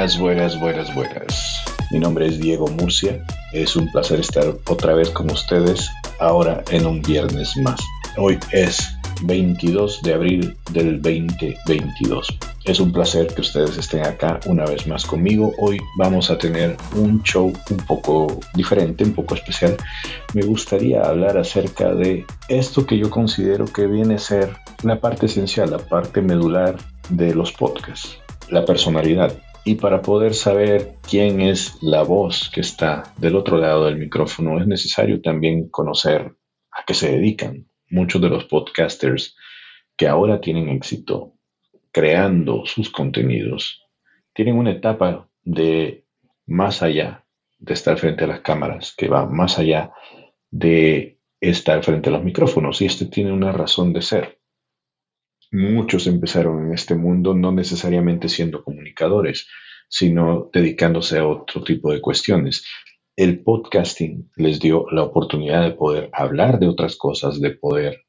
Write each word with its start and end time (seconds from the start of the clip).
Buenas, 0.00 0.18
buenas, 0.18 0.58
buenas, 0.58 0.94
buenas. 0.94 1.64
Mi 1.90 1.98
nombre 1.98 2.26
es 2.26 2.40
Diego 2.40 2.66
Murcia. 2.68 3.22
Es 3.52 3.76
un 3.76 3.86
placer 3.92 4.18
estar 4.18 4.46
otra 4.66 4.94
vez 4.94 5.10
con 5.10 5.30
ustedes, 5.30 5.90
ahora 6.20 6.64
en 6.70 6.86
un 6.86 7.02
viernes 7.02 7.54
más. 7.58 7.78
Hoy 8.16 8.38
es 8.50 8.96
22 9.24 10.00
de 10.00 10.14
abril 10.14 10.56
del 10.70 11.02
2022. 11.02 12.38
Es 12.64 12.80
un 12.80 12.92
placer 12.92 13.26
que 13.26 13.42
ustedes 13.42 13.76
estén 13.76 14.06
acá 14.06 14.40
una 14.46 14.64
vez 14.64 14.86
más 14.86 15.04
conmigo. 15.04 15.52
Hoy 15.58 15.78
vamos 15.98 16.30
a 16.30 16.38
tener 16.38 16.78
un 16.94 17.22
show 17.22 17.52
un 17.68 17.76
poco 17.86 18.40
diferente, 18.54 19.04
un 19.04 19.12
poco 19.12 19.34
especial. 19.34 19.76
Me 20.32 20.40
gustaría 20.40 21.02
hablar 21.02 21.36
acerca 21.36 21.92
de 21.92 22.24
esto 22.48 22.86
que 22.86 22.96
yo 22.96 23.10
considero 23.10 23.66
que 23.66 23.86
viene 23.86 24.14
a 24.14 24.18
ser 24.18 24.56
la 24.82 24.98
parte 24.98 25.26
esencial, 25.26 25.70
la 25.70 25.78
parte 25.78 26.22
medular 26.22 26.76
de 27.10 27.34
los 27.34 27.52
podcasts, 27.52 28.16
la 28.48 28.64
personalidad. 28.64 29.34
Y 29.64 29.74
para 29.74 30.00
poder 30.00 30.34
saber 30.34 30.94
quién 31.08 31.40
es 31.40 31.82
la 31.82 32.02
voz 32.02 32.50
que 32.52 32.60
está 32.60 33.12
del 33.18 33.36
otro 33.36 33.58
lado 33.58 33.84
del 33.84 33.98
micrófono, 33.98 34.58
es 34.60 34.66
necesario 34.66 35.20
también 35.20 35.68
conocer 35.68 36.34
a 36.70 36.84
qué 36.86 36.94
se 36.94 37.12
dedican. 37.12 37.66
Muchos 37.90 38.22
de 38.22 38.30
los 38.30 38.44
podcasters 38.44 39.36
que 39.96 40.08
ahora 40.08 40.40
tienen 40.40 40.68
éxito 40.70 41.34
creando 41.92 42.64
sus 42.64 42.90
contenidos 42.90 43.84
tienen 44.32 44.56
una 44.56 44.70
etapa 44.70 45.28
de 45.42 46.06
más 46.46 46.82
allá 46.82 47.26
de 47.58 47.74
estar 47.74 47.98
frente 47.98 48.24
a 48.24 48.28
las 48.28 48.40
cámaras, 48.40 48.94
que 48.96 49.08
va 49.08 49.26
más 49.26 49.58
allá 49.58 49.92
de 50.50 51.20
estar 51.40 51.82
frente 51.84 52.08
a 52.08 52.12
los 52.12 52.24
micrófonos. 52.24 52.80
Y 52.80 52.86
este 52.86 53.06
tiene 53.06 53.32
una 53.32 53.52
razón 53.52 53.92
de 53.92 54.02
ser. 54.02 54.39
Muchos 55.52 56.06
empezaron 56.06 56.66
en 56.66 56.74
este 56.74 56.94
mundo 56.94 57.34
no 57.34 57.50
necesariamente 57.50 58.28
siendo 58.28 58.62
comunicadores, 58.62 59.48
sino 59.88 60.48
dedicándose 60.52 61.18
a 61.18 61.26
otro 61.26 61.64
tipo 61.64 61.92
de 61.92 62.00
cuestiones. 62.00 62.64
El 63.16 63.42
podcasting 63.42 64.30
les 64.36 64.60
dio 64.60 64.86
la 64.92 65.02
oportunidad 65.02 65.64
de 65.64 65.72
poder 65.72 66.08
hablar 66.12 66.60
de 66.60 66.68
otras 66.68 66.96
cosas, 66.96 67.40
de 67.40 67.50
poder 67.50 68.04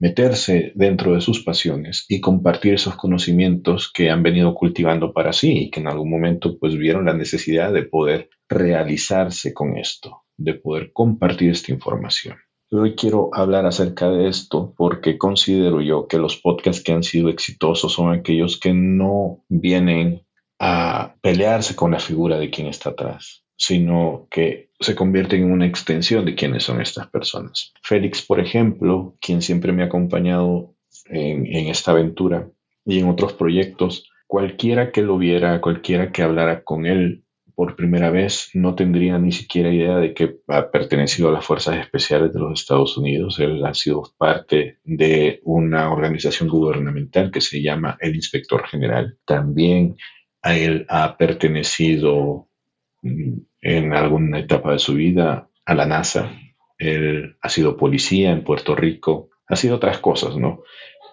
meterse 0.00 0.72
dentro 0.74 1.14
de 1.14 1.20
sus 1.20 1.44
pasiones 1.44 2.06
y 2.08 2.20
compartir 2.20 2.74
esos 2.74 2.96
conocimientos 2.96 3.92
que 3.92 4.10
han 4.10 4.24
venido 4.24 4.54
cultivando 4.54 5.12
para 5.12 5.32
sí 5.32 5.52
y 5.58 5.70
que 5.70 5.78
en 5.78 5.86
algún 5.86 6.10
momento 6.10 6.58
pues 6.58 6.76
vieron 6.76 7.04
la 7.04 7.14
necesidad 7.14 7.72
de 7.72 7.84
poder 7.84 8.30
realizarse 8.48 9.54
con 9.54 9.78
esto, 9.78 10.22
de 10.36 10.54
poder 10.54 10.90
compartir 10.92 11.50
esta 11.50 11.70
información. 11.70 12.36
Hoy 12.72 12.94
quiero 12.94 13.30
hablar 13.32 13.66
acerca 13.66 14.08
de 14.10 14.28
esto 14.28 14.74
porque 14.76 15.18
considero 15.18 15.80
yo 15.80 16.06
que 16.06 16.18
los 16.18 16.36
podcasts 16.36 16.84
que 16.84 16.92
han 16.92 17.02
sido 17.02 17.28
exitosos 17.28 17.92
son 17.92 18.12
aquellos 18.12 18.60
que 18.60 18.72
no 18.72 19.44
vienen 19.48 20.24
a 20.60 21.16
pelearse 21.20 21.74
con 21.74 21.90
la 21.90 21.98
figura 21.98 22.38
de 22.38 22.48
quien 22.48 22.68
está 22.68 22.90
atrás, 22.90 23.42
sino 23.56 24.28
que 24.30 24.70
se 24.78 24.94
convierten 24.94 25.42
en 25.42 25.50
una 25.50 25.66
extensión 25.66 26.24
de 26.24 26.36
quiénes 26.36 26.62
son 26.62 26.80
estas 26.80 27.08
personas. 27.08 27.72
Félix, 27.82 28.22
por 28.24 28.38
ejemplo, 28.38 29.16
quien 29.20 29.42
siempre 29.42 29.72
me 29.72 29.82
ha 29.82 29.86
acompañado 29.86 30.76
en, 31.06 31.46
en 31.46 31.66
esta 31.66 31.90
aventura 31.90 32.50
y 32.84 33.00
en 33.00 33.08
otros 33.08 33.32
proyectos, 33.32 34.08
cualquiera 34.28 34.92
que 34.92 35.02
lo 35.02 35.18
viera, 35.18 35.60
cualquiera 35.60 36.12
que 36.12 36.22
hablara 36.22 36.62
con 36.62 36.86
él 36.86 37.24
por 37.60 37.76
primera 37.76 38.08
vez 38.08 38.48
no 38.54 38.74
tendría 38.74 39.18
ni 39.18 39.32
siquiera 39.32 39.70
idea 39.70 39.98
de 39.98 40.14
que 40.14 40.38
ha 40.48 40.70
pertenecido 40.70 41.28
a 41.28 41.32
las 41.32 41.44
Fuerzas 41.44 41.76
Especiales 41.76 42.32
de 42.32 42.40
los 42.40 42.58
Estados 42.58 42.96
Unidos. 42.96 43.38
Él 43.38 43.62
ha 43.66 43.74
sido 43.74 44.02
parte 44.16 44.78
de 44.82 45.42
una 45.44 45.92
organización 45.92 46.48
gubernamental 46.48 47.30
que 47.30 47.42
se 47.42 47.60
llama 47.60 47.98
el 48.00 48.14
Inspector 48.14 48.66
General. 48.66 49.18
También 49.26 49.98
a 50.40 50.56
él 50.56 50.86
ha 50.88 51.18
pertenecido 51.18 52.48
mm, 53.02 53.40
en 53.60 53.92
alguna 53.92 54.38
etapa 54.38 54.72
de 54.72 54.78
su 54.78 54.94
vida 54.94 55.50
a 55.66 55.74
la 55.74 55.84
NASA. 55.84 56.32
Él 56.78 57.36
ha 57.42 57.50
sido 57.50 57.76
policía 57.76 58.30
en 58.30 58.42
Puerto 58.42 58.74
Rico. 58.74 59.28
Ha 59.46 59.56
sido 59.56 59.76
otras 59.76 59.98
cosas, 59.98 60.34
¿no? 60.34 60.62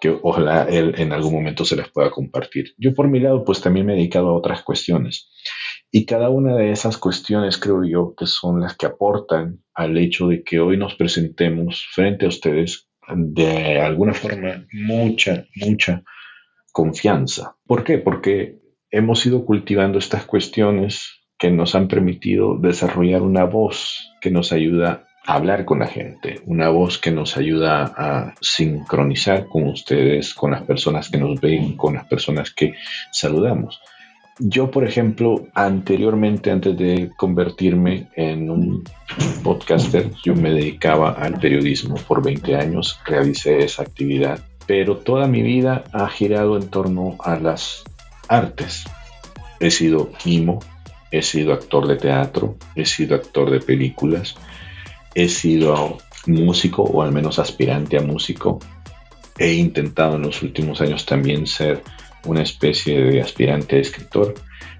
que 0.00 0.16
ojalá 0.22 0.64
él 0.64 0.94
en 0.98 1.12
algún 1.12 1.34
momento 1.34 1.64
se 1.64 1.76
las 1.76 1.90
pueda 1.90 2.10
compartir. 2.10 2.74
Yo 2.78 2.94
por 2.94 3.08
mi 3.08 3.20
lado, 3.20 3.44
pues 3.44 3.60
también 3.60 3.86
me 3.86 3.94
he 3.94 3.96
dedicado 3.96 4.28
a 4.28 4.36
otras 4.36 4.62
cuestiones. 4.62 5.30
Y 5.90 6.04
cada 6.04 6.28
una 6.28 6.54
de 6.54 6.70
esas 6.70 6.98
cuestiones 6.98 7.56
creo 7.56 7.82
yo 7.84 8.14
que 8.14 8.26
son 8.26 8.60
las 8.60 8.76
que 8.76 8.86
aportan 8.86 9.62
al 9.74 9.96
hecho 9.96 10.28
de 10.28 10.42
que 10.42 10.60
hoy 10.60 10.76
nos 10.76 10.94
presentemos 10.94 11.86
frente 11.92 12.26
a 12.26 12.28
ustedes 12.28 12.88
de 13.14 13.80
alguna 13.80 14.12
forma 14.12 14.66
mucha, 14.72 15.46
mucha 15.56 16.02
confianza. 16.72 17.56
¿Por 17.66 17.84
qué? 17.84 17.98
Porque 17.98 18.58
hemos 18.90 19.24
ido 19.24 19.46
cultivando 19.46 19.98
estas 19.98 20.24
cuestiones 20.24 21.20
que 21.38 21.50
nos 21.50 21.74
han 21.74 21.88
permitido 21.88 22.58
desarrollar 22.58 23.22
una 23.22 23.44
voz 23.44 24.12
que 24.20 24.30
nos 24.30 24.52
ayuda 24.52 25.06
a 25.26 25.34
hablar 25.34 25.64
con 25.64 25.78
la 25.78 25.86
gente, 25.86 26.40
una 26.46 26.68
voz 26.68 26.98
que 26.98 27.12
nos 27.12 27.36
ayuda 27.36 27.94
a 27.96 28.34
sincronizar 28.40 29.46
con 29.48 29.68
ustedes, 29.68 30.34
con 30.34 30.50
las 30.50 30.62
personas 30.64 31.10
que 31.10 31.18
nos 31.18 31.40
ven, 31.40 31.76
con 31.76 31.94
las 31.94 32.06
personas 32.06 32.52
que 32.52 32.74
saludamos. 33.12 33.80
Yo, 34.40 34.70
por 34.70 34.84
ejemplo, 34.84 35.48
anteriormente, 35.54 36.52
antes 36.52 36.76
de 36.78 37.10
convertirme 37.16 38.08
en 38.14 38.50
un 38.50 38.84
podcaster, 39.42 40.12
yo 40.22 40.36
me 40.36 40.50
dedicaba 40.50 41.10
al 41.10 41.40
periodismo. 41.40 41.96
Por 41.96 42.22
20 42.22 42.54
años 42.54 43.00
realicé 43.04 43.64
esa 43.64 43.82
actividad, 43.82 44.40
pero 44.66 44.98
toda 44.98 45.26
mi 45.26 45.42
vida 45.42 45.84
ha 45.92 46.08
girado 46.08 46.56
en 46.56 46.68
torno 46.68 47.16
a 47.18 47.36
las 47.36 47.82
artes. 48.28 48.84
He 49.58 49.72
sido 49.72 50.12
mimo, 50.24 50.60
he 51.10 51.22
sido 51.22 51.52
actor 51.52 51.88
de 51.88 51.96
teatro, 51.96 52.56
he 52.76 52.86
sido 52.86 53.16
actor 53.16 53.50
de 53.50 53.58
películas, 53.58 54.36
he 55.16 55.28
sido 55.28 55.98
músico 56.26 56.82
o 56.82 57.02
al 57.02 57.10
menos 57.10 57.40
aspirante 57.40 57.96
a 57.96 58.02
músico. 58.02 58.60
He 59.36 59.54
intentado 59.54 60.14
en 60.14 60.22
los 60.22 60.42
últimos 60.42 60.80
años 60.80 61.06
también 61.06 61.48
ser 61.48 61.82
una 62.28 62.42
especie 62.42 63.00
de 63.02 63.20
aspirante 63.20 63.76
a 63.76 63.80
escritor. 63.80 64.34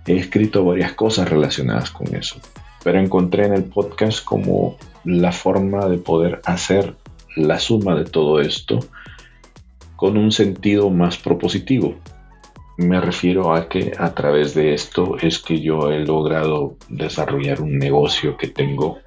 He 0.06 0.16
escrito 0.16 0.64
varias 0.64 0.92
cosas 0.92 1.28
relacionadas 1.28 1.90
con 1.90 2.14
eso, 2.14 2.36
pero 2.84 3.00
encontré 3.00 3.46
en 3.46 3.54
el 3.54 3.64
podcast 3.64 4.24
como 4.24 4.76
la 5.04 5.32
forma 5.32 5.86
de 5.86 5.98
poder 5.98 6.40
hacer 6.44 6.94
la 7.36 7.58
suma 7.58 7.94
de 7.94 8.04
todo 8.04 8.40
esto 8.40 8.80
con 9.96 10.16
un 10.16 10.30
sentido 10.30 10.90
más 10.90 11.16
propositivo. 11.16 11.96
Me 12.76 13.00
refiero 13.00 13.54
a 13.54 13.68
que 13.68 13.92
a 13.98 14.14
través 14.14 14.54
de 14.54 14.72
esto 14.72 15.16
es 15.20 15.40
que 15.40 15.60
yo 15.60 15.90
he 15.90 16.04
logrado 16.04 16.76
desarrollar 16.88 17.60
un 17.60 17.78
negocio 17.78 18.36
que 18.36 18.48
tengo 18.48 19.00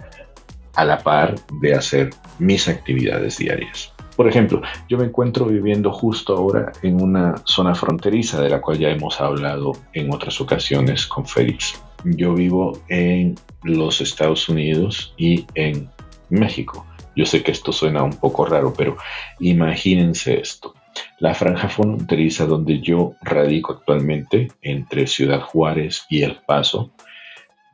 a 0.75 0.83
la 0.83 0.99
par 0.99 1.35
de 1.61 1.75
hacer 1.75 2.09
mis 2.39 2.67
actividades 2.67 3.37
diarias. 3.37 3.90
Por 4.15 4.27
ejemplo, 4.27 4.61
yo 4.89 4.97
me 4.97 5.05
encuentro 5.05 5.45
viviendo 5.45 5.91
justo 5.91 6.35
ahora 6.35 6.71
en 6.83 7.01
una 7.01 7.35
zona 7.45 7.73
fronteriza 7.73 8.41
de 8.41 8.49
la 8.49 8.61
cual 8.61 8.77
ya 8.77 8.89
hemos 8.89 9.19
hablado 9.21 9.71
en 9.93 10.13
otras 10.13 10.39
ocasiones 10.41 11.07
con 11.07 11.25
Félix. 11.25 11.81
Yo 12.03 12.33
vivo 12.33 12.77
en 12.89 13.35
los 13.63 14.01
Estados 14.01 14.49
Unidos 14.49 15.13
y 15.17 15.45
en 15.55 15.89
México. 16.29 16.85
Yo 17.15 17.25
sé 17.25 17.41
que 17.43 17.51
esto 17.51 17.71
suena 17.71 18.03
un 18.03 18.17
poco 18.17 18.45
raro, 18.45 18.73
pero 18.77 18.97
imagínense 19.39 20.39
esto. 20.39 20.73
La 21.19 21.33
franja 21.33 21.69
fronteriza 21.69 22.45
donde 22.45 22.81
yo 22.81 23.13
radico 23.21 23.73
actualmente, 23.73 24.49
entre 24.61 25.07
Ciudad 25.07 25.41
Juárez 25.41 26.05
y 26.09 26.23
El 26.23 26.37
Paso, 26.45 26.91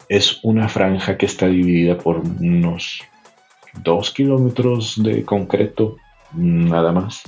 es 0.09 0.39
una 0.43 0.69
franja 0.69 1.17
que 1.17 1.25
está 1.25 1.47
dividida 1.47 1.97
por 1.97 2.17
unos 2.19 3.01
dos 3.83 4.11
kilómetros 4.11 5.01
de 5.01 5.23
concreto 5.23 5.97
nada 6.33 6.91
más. 6.91 7.23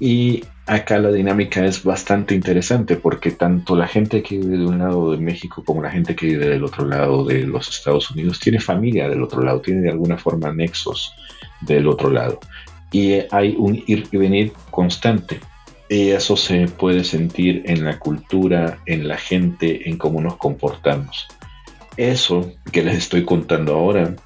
Y 0.00 0.44
acá 0.66 0.98
la 0.98 1.12
dinámica 1.12 1.64
es 1.64 1.84
bastante 1.84 2.34
interesante 2.34 2.96
porque 2.96 3.30
tanto 3.30 3.76
la 3.76 3.86
gente 3.86 4.22
que 4.22 4.38
vive 4.38 4.58
de 4.58 4.66
un 4.66 4.78
lado 4.78 5.12
de 5.12 5.18
México 5.18 5.62
como 5.64 5.82
la 5.82 5.90
gente 5.90 6.16
que 6.16 6.26
vive 6.26 6.48
del 6.48 6.64
otro 6.64 6.86
lado 6.86 7.24
de 7.24 7.42
los 7.46 7.68
Estados 7.68 8.10
Unidos 8.10 8.40
tiene 8.40 8.60
familia 8.60 9.08
del 9.08 9.22
otro 9.22 9.42
lado, 9.42 9.60
tiene 9.60 9.82
de 9.82 9.90
alguna 9.90 10.16
forma 10.18 10.52
nexos 10.52 11.12
del 11.60 11.86
otro 11.86 12.10
lado. 12.10 12.40
Y 12.90 13.14
hay 13.30 13.54
un 13.58 13.82
ir 13.86 14.08
y 14.10 14.16
venir 14.16 14.52
constante. 14.70 15.40
Y 15.88 16.10
eso 16.10 16.36
se 16.36 16.66
puede 16.66 17.04
sentir 17.04 17.62
en 17.66 17.84
la 17.84 17.98
cultura, 17.98 18.78
en 18.86 19.06
la 19.06 19.16
gente, 19.16 19.88
en 19.88 19.98
cómo 19.98 20.20
nos 20.20 20.36
comportamos. 20.36 21.26
Eso 21.96 22.52
que 22.72 22.82
les 22.82 22.96
estoy 22.96 23.24
contando 23.24 23.74
ahora 23.74 24.16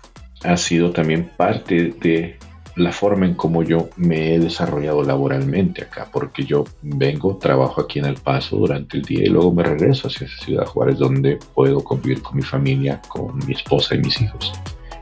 ha 0.45 0.57
sido 0.57 0.93
también 0.93 1.31
parte 1.37 1.95
de 2.01 2.39
la 2.79 2.93
forma 2.93 3.27
en 3.27 3.35
cómo 3.35 3.63
yo 3.63 3.91
me 3.97 4.35
he 4.35 4.39
desarrollado 4.39 5.03
laboralmente 5.03 5.83
acá, 5.83 6.09
porque 6.13 6.45
yo 6.45 6.65
vengo, 6.83 7.37
trabajo 7.37 7.81
aquí 7.81 7.99
en 7.99 8.07
El 8.07 8.17
Paso 8.17 8.57
durante 8.57 8.97
el 8.97 9.03
día 9.03 9.25
y 9.25 9.29
luego 9.29 9.53
me 9.53 9.63
regreso 9.63 10.09
hacia 10.09 10.29
Ciudad 10.29 10.67
Juárez, 10.67 10.99
donde 10.99 11.39
puedo 11.55 11.83
convivir 11.83 12.23
con 12.23 12.37
mi 12.37 12.43
familia, 12.43 13.01
con 13.09 13.39
mi 13.47 13.55
esposa 13.55 13.95
y 13.95 13.99
mis 13.99 14.21
hijos, 14.21 14.53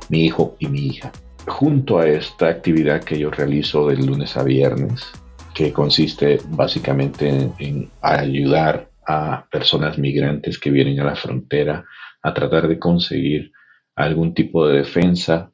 mi 0.08 0.24
hijo 0.24 0.56
y 0.58 0.68
mi 0.68 0.86
hija. 0.86 1.12
Junto 1.46 1.98
a 1.98 2.08
esta 2.08 2.48
actividad 2.48 3.04
que 3.04 3.18
yo 3.18 3.30
realizo 3.30 3.86
de 3.88 3.96
lunes 3.96 4.36
a 4.36 4.42
viernes, 4.42 5.12
que 5.56 5.72
consiste 5.72 6.38
básicamente 6.50 7.50
en, 7.58 7.90
ayudar 8.02 8.90
a 9.06 9.46
personas 9.50 9.96
migrantes 9.96 10.58
que 10.58 10.70
vienen 10.70 11.00
a 11.00 11.04
la 11.04 11.16
frontera 11.16 11.84
a 12.22 12.34
tratar 12.34 12.68
de 12.68 12.78
conseguir 12.78 13.52
algún 13.94 14.34
tipo 14.34 14.66
de 14.66 14.78
defensa 14.78 15.50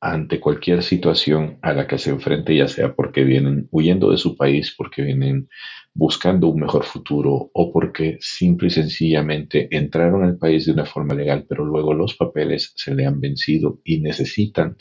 ante 0.00 0.40
cualquier 0.40 0.82
situación 0.82 1.58
a 1.62 1.72
la 1.72 1.86
que 1.86 1.98
se 1.98 2.10
enfrente, 2.10 2.54
ya 2.54 2.68
sea 2.68 2.94
porque 2.94 3.24
vienen 3.24 3.68
huyendo 3.70 4.10
de 4.10 4.18
su 4.18 4.36
país, 4.36 4.74
porque 4.76 5.02
vienen 5.02 5.48
buscando 5.94 6.48
un 6.48 6.60
mejor 6.60 6.84
futuro 6.84 7.50
o 7.52 7.72
porque 7.72 8.18
simple 8.20 8.68
y 8.68 8.70
sencillamente 8.70 9.68
entraron 9.74 10.24
al 10.24 10.36
país 10.36 10.66
de 10.66 10.72
una 10.72 10.84
forma 10.84 11.14
legal, 11.14 11.46
pero 11.48 11.64
luego 11.64 11.94
los 11.94 12.14
papeles 12.14 12.72
se 12.76 12.94
le 12.94 13.06
han 13.06 13.20
vencido 13.20 13.80
y 13.84 14.00
necesitan 14.00 14.76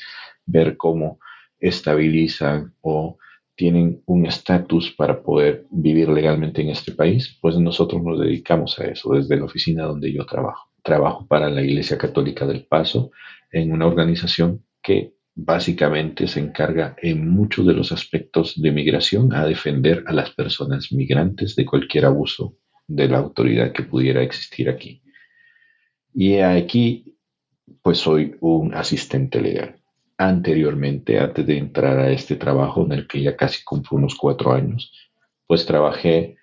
ver 0.45 0.75
cómo 0.77 1.19
estabilizan 1.59 2.73
o 2.81 3.17
tienen 3.55 4.01
un 4.05 4.25
estatus 4.25 4.91
para 4.91 5.23
poder 5.23 5.65
vivir 5.71 6.09
legalmente 6.09 6.61
en 6.61 6.69
este 6.69 6.91
país, 6.91 7.37
pues 7.41 7.57
nosotros 7.57 8.03
nos 8.03 8.19
dedicamos 8.19 8.77
a 8.79 8.85
eso 8.85 9.13
desde 9.13 9.37
la 9.37 9.45
oficina 9.45 9.85
donde 9.85 10.11
yo 10.11 10.25
trabajo. 10.25 10.69
Trabajo 10.83 11.25
para 11.25 11.49
la 11.49 11.61
Iglesia 11.61 11.97
Católica 11.97 12.45
del 12.45 12.65
Paso 12.65 13.11
en 13.51 13.71
una 13.71 13.87
organización 13.87 14.61
que 14.85 15.15
básicamente 15.33 16.27
se 16.27 16.39
encarga 16.39 16.95
en 17.01 17.27
muchos 17.27 17.65
de 17.65 17.73
los 17.73 17.91
aspectos 17.91 18.53
de 18.61 18.71
migración 18.71 19.33
a 19.33 19.45
defender 19.45 20.03
a 20.05 20.13
las 20.13 20.29
personas 20.29 20.91
migrantes 20.91 21.55
de 21.55 21.65
cualquier 21.65 22.05
abuso 22.05 22.55
de 22.87 23.07
la 23.07 23.17
autoridad 23.17 23.73
que 23.73 23.81
pudiera 23.81 24.21
existir 24.21 24.69
aquí. 24.69 25.01
Y 26.13 26.37
aquí, 26.37 27.17
pues 27.81 27.97
soy 27.97 28.37
un 28.41 28.75
asistente 28.75 29.41
legal. 29.41 29.81
Anteriormente, 30.19 31.19
antes 31.19 31.47
de 31.47 31.57
entrar 31.57 31.99
a 31.99 32.11
este 32.11 32.35
trabajo 32.35 32.85
en 32.85 32.91
el 32.91 33.07
que 33.07 33.21
ya 33.21 33.35
casi 33.35 33.63
cumplo 33.63 33.97
unos 33.97 34.15
cuatro 34.15 34.53
años, 34.53 34.93
pues 35.47 35.65
trabajé 35.65 36.37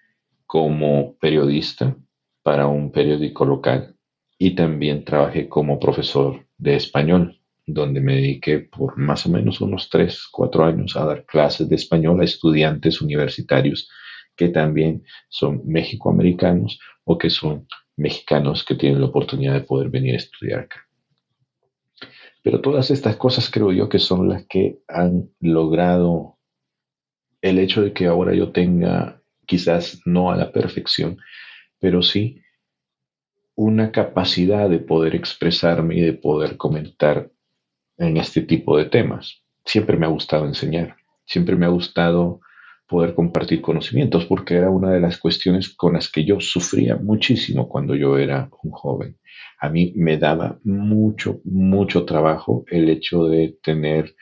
como 0.46 1.16
periodista 1.18 1.96
para 2.42 2.66
un 2.66 2.90
periódico 2.90 3.44
local 3.44 3.96
y 4.36 4.56
también 4.56 5.04
trabajé 5.04 5.48
como 5.48 5.78
profesor 5.78 6.44
de 6.58 6.74
español 6.74 7.41
donde 7.66 8.00
me 8.00 8.16
dediqué 8.16 8.58
por 8.58 8.98
más 8.98 9.26
o 9.26 9.30
menos 9.30 9.60
unos 9.60 9.88
3, 9.88 10.28
4 10.30 10.64
años 10.64 10.96
a 10.96 11.04
dar 11.04 11.24
clases 11.24 11.68
de 11.68 11.76
español 11.76 12.20
a 12.20 12.24
estudiantes 12.24 13.00
universitarios 13.00 13.88
que 14.36 14.48
también 14.48 15.04
son 15.28 15.62
mexicoamericanos 15.66 16.80
o 17.04 17.18
que 17.18 17.30
son 17.30 17.66
mexicanos 17.96 18.64
que 18.64 18.74
tienen 18.74 19.00
la 19.00 19.06
oportunidad 19.06 19.54
de 19.54 19.60
poder 19.60 19.90
venir 19.90 20.14
a 20.14 20.18
estudiar 20.18 20.60
acá. 20.60 20.88
Pero 22.42 22.60
todas 22.60 22.90
estas 22.90 23.16
cosas 23.16 23.50
creo 23.50 23.72
yo 23.72 23.88
que 23.88 23.98
son 23.98 24.28
las 24.28 24.46
que 24.46 24.80
han 24.88 25.30
logrado 25.40 26.38
el 27.40 27.58
hecho 27.58 27.82
de 27.82 27.92
que 27.92 28.06
ahora 28.06 28.34
yo 28.34 28.52
tenga, 28.52 29.22
quizás 29.46 30.00
no 30.04 30.30
a 30.30 30.36
la 30.36 30.50
perfección, 30.50 31.18
pero 31.78 32.02
sí 32.02 32.40
una 33.54 33.92
capacidad 33.92 34.70
de 34.70 34.78
poder 34.78 35.14
expresarme 35.14 35.96
y 35.96 36.00
de 36.00 36.14
poder 36.14 36.56
comentar 36.56 37.31
en 38.02 38.16
este 38.16 38.42
tipo 38.42 38.76
de 38.76 38.86
temas. 38.86 39.42
Siempre 39.64 39.96
me 39.96 40.06
ha 40.06 40.08
gustado 40.08 40.46
enseñar, 40.46 40.96
siempre 41.24 41.56
me 41.56 41.66
ha 41.66 41.70
gustado 41.70 42.40
poder 42.88 43.14
compartir 43.14 43.62
conocimientos, 43.62 44.26
porque 44.26 44.54
era 44.54 44.68
una 44.68 44.90
de 44.90 45.00
las 45.00 45.16
cuestiones 45.16 45.74
con 45.74 45.94
las 45.94 46.10
que 46.10 46.24
yo 46.24 46.40
sufría 46.40 46.96
muchísimo 46.96 47.68
cuando 47.68 47.94
yo 47.94 48.18
era 48.18 48.50
un 48.62 48.70
joven. 48.70 49.16
A 49.60 49.70
mí 49.70 49.92
me 49.96 50.18
daba 50.18 50.58
mucho, 50.64 51.40
mucho 51.44 52.04
trabajo 52.04 52.64
el 52.68 52.90
hecho 52.90 53.26
de 53.26 53.56
tener 53.62 54.14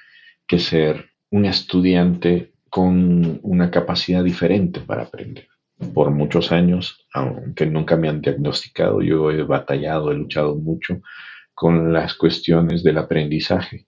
que 0.46 0.58
ser 0.58 1.06
un 1.30 1.46
estudiante 1.46 2.52
con 2.68 3.40
una 3.42 3.70
capacidad 3.70 4.22
diferente 4.22 4.80
para 4.80 5.02
aprender. 5.02 5.48
Por 5.94 6.10
muchos 6.10 6.52
años, 6.52 7.06
aunque 7.14 7.66
nunca 7.66 7.96
me 7.96 8.08
han 8.08 8.20
diagnosticado, 8.20 9.00
yo 9.00 9.30
he 9.30 9.42
batallado, 9.42 10.12
he 10.12 10.14
luchado 10.14 10.54
mucho 10.54 11.00
con 11.60 11.92
las 11.92 12.14
cuestiones 12.14 12.82
del 12.82 12.96
aprendizaje. 12.96 13.86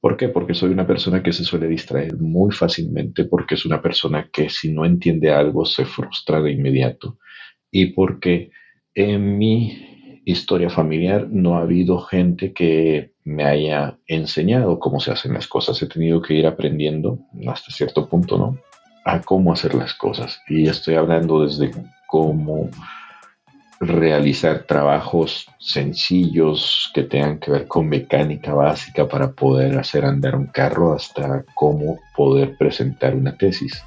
¿Por 0.00 0.16
qué? 0.16 0.28
Porque 0.28 0.54
soy 0.54 0.70
una 0.70 0.86
persona 0.86 1.20
que 1.20 1.32
se 1.32 1.42
suele 1.42 1.66
distraer 1.66 2.16
muy 2.16 2.52
fácilmente, 2.52 3.24
porque 3.24 3.56
es 3.56 3.66
una 3.66 3.82
persona 3.82 4.30
que 4.32 4.48
si 4.48 4.72
no 4.72 4.84
entiende 4.84 5.32
algo 5.32 5.64
se 5.64 5.84
frustra 5.84 6.40
de 6.40 6.52
inmediato 6.52 7.18
y 7.72 7.86
porque 7.86 8.52
en 8.94 9.36
mi 9.36 10.20
historia 10.24 10.70
familiar 10.70 11.26
no 11.28 11.56
ha 11.56 11.62
habido 11.62 11.98
gente 11.98 12.52
que 12.52 13.14
me 13.24 13.42
haya 13.46 13.98
enseñado 14.06 14.78
cómo 14.78 15.00
se 15.00 15.10
hacen 15.10 15.34
las 15.34 15.48
cosas. 15.48 15.82
He 15.82 15.88
tenido 15.88 16.22
que 16.22 16.34
ir 16.34 16.46
aprendiendo 16.46 17.18
hasta 17.48 17.72
cierto 17.72 18.08
punto, 18.08 18.38
¿no? 18.38 18.58
A 19.04 19.20
cómo 19.22 19.52
hacer 19.52 19.74
las 19.74 19.92
cosas. 19.94 20.40
Y 20.48 20.68
estoy 20.68 20.94
hablando 20.94 21.44
desde 21.44 21.72
cómo 22.06 22.70
realizar 23.82 24.62
trabajos 24.62 25.48
sencillos 25.58 26.88
que 26.94 27.02
tengan 27.02 27.40
que 27.40 27.50
ver 27.50 27.66
con 27.66 27.88
mecánica 27.88 28.54
básica 28.54 29.08
para 29.08 29.32
poder 29.32 29.76
hacer 29.76 30.04
andar 30.04 30.36
un 30.36 30.46
carro 30.46 30.94
hasta 30.94 31.44
cómo 31.54 31.98
poder 32.16 32.56
presentar 32.56 33.16
una 33.16 33.36
tesis. 33.36 33.82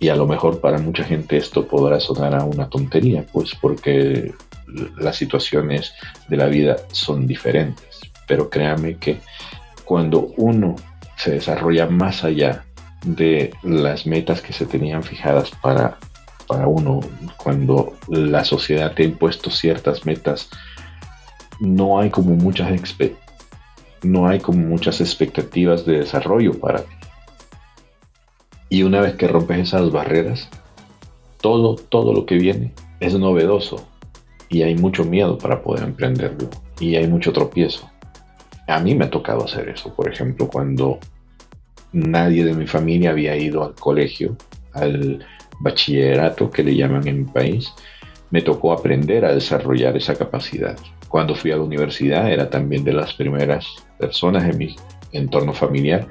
Y 0.00 0.08
a 0.08 0.16
lo 0.16 0.26
mejor 0.26 0.60
para 0.60 0.78
mucha 0.78 1.04
gente 1.04 1.36
esto 1.36 1.68
podrá 1.68 2.00
sonar 2.00 2.34
a 2.34 2.44
una 2.44 2.70
tontería, 2.70 3.24
pues 3.30 3.54
porque 3.54 4.32
las 4.96 5.16
situaciones 5.16 5.92
de 6.28 6.36
la 6.38 6.46
vida 6.46 6.76
son 6.90 7.26
diferentes. 7.26 8.00
Pero 8.26 8.48
créame 8.48 8.96
que 8.96 9.20
cuando 9.84 10.32
uno 10.38 10.74
se 11.18 11.32
desarrolla 11.32 11.86
más 11.86 12.24
allá 12.24 12.64
de 13.04 13.52
las 13.62 14.06
metas 14.06 14.40
que 14.40 14.54
se 14.54 14.64
tenían 14.64 15.02
fijadas 15.02 15.50
para 15.60 15.98
para 16.52 16.66
uno 16.66 17.00
cuando 17.38 17.94
la 18.08 18.44
sociedad 18.44 18.92
te 18.94 19.04
ha 19.04 19.06
impuesto 19.06 19.50
ciertas 19.50 20.04
metas. 20.04 20.50
No 21.60 21.98
hay 21.98 22.10
como 22.10 22.34
muchas 22.34 22.70
no 24.02 24.28
hay 24.28 24.38
como 24.38 24.58
muchas 24.66 25.00
expectativas 25.00 25.86
de 25.86 26.00
desarrollo 26.00 26.52
para 26.60 26.82
ti. 26.82 26.94
Y 28.68 28.82
una 28.82 29.00
vez 29.00 29.14
que 29.14 29.28
rompes 29.28 29.60
esas 29.60 29.90
barreras, 29.90 30.50
todo, 31.40 31.76
todo 31.76 32.12
lo 32.12 32.26
que 32.26 32.34
viene 32.34 32.74
es 33.00 33.18
novedoso 33.18 33.86
y 34.50 34.60
hay 34.60 34.74
mucho 34.74 35.04
miedo 35.04 35.38
para 35.38 35.62
poder 35.62 35.84
emprenderlo 35.84 36.50
y 36.78 36.96
hay 36.96 37.06
mucho 37.06 37.32
tropiezo. 37.32 37.90
A 38.66 38.78
mí 38.78 38.94
me 38.94 39.06
ha 39.06 39.10
tocado 39.10 39.46
hacer 39.46 39.70
eso, 39.70 39.94
por 39.94 40.12
ejemplo, 40.12 40.48
cuando 40.48 40.98
nadie 41.92 42.44
de 42.44 42.52
mi 42.52 42.66
familia 42.66 43.10
había 43.10 43.36
ido 43.36 43.64
al 43.64 43.74
colegio, 43.74 44.36
al 44.74 45.24
bachillerato 45.62 46.50
que 46.50 46.64
le 46.64 46.74
llaman 46.74 47.06
en 47.06 47.18
mi 47.20 47.24
país, 47.24 47.72
me 48.30 48.42
tocó 48.42 48.72
aprender 48.72 49.24
a 49.24 49.34
desarrollar 49.34 49.96
esa 49.96 50.14
capacidad. 50.16 50.76
Cuando 51.08 51.34
fui 51.34 51.52
a 51.52 51.56
la 51.56 51.62
universidad 51.62 52.30
era 52.30 52.48
también 52.50 52.84
de 52.84 52.92
las 52.92 53.12
primeras 53.12 53.66
personas 53.98 54.44
en 54.44 54.58
mi 54.58 54.76
entorno 55.12 55.52
familiar 55.52 56.08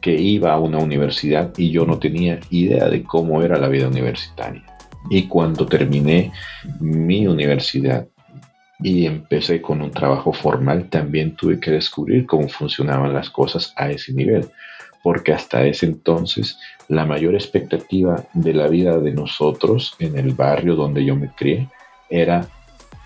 que 0.00 0.14
iba 0.14 0.52
a 0.52 0.60
una 0.60 0.78
universidad 0.78 1.52
y 1.56 1.70
yo 1.70 1.86
no 1.86 1.98
tenía 1.98 2.40
idea 2.50 2.88
de 2.88 3.02
cómo 3.02 3.42
era 3.42 3.58
la 3.58 3.68
vida 3.68 3.88
universitaria. 3.88 4.64
Y 5.10 5.22
cuando 5.28 5.66
terminé 5.66 6.32
mi 6.80 7.26
universidad 7.26 8.06
y 8.80 9.06
empecé 9.06 9.62
con 9.62 9.80
un 9.80 9.90
trabajo 9.90 10.32
formal, 10.32 10.88
también 10.90 11.36
tuve 11.36 11.58
que 11.58 11.70
descubrir 11.70 12.26
cómo 12.26 12.48
funcionaban 12.48 13.14
las 13.14 13.30
cosas 13.30 13.72
a 13.76 13.90
ese 13.90 14.12
nivel 14.12 14.48
porque 15.02 15.32
hasta 15.32 15.64
ese 15.64 15.86
entonces 15.86 16.58
la 16.88 17.04
mayor 17.04 17.34
expectativa 17.34 18.24
de 18.34 18.54
la 18.54 18.68
vida 18.68 18.98
de 18.98 19.12
nosotros 19.12 19.94
en 19.98 20.18
el 20.18 20.34
barrio 20.34 20.76
donde 20.76 21.04
yo 21.04 21.16
me 21.16 21.28
crié 21.28 21.68
era 22.08 22.48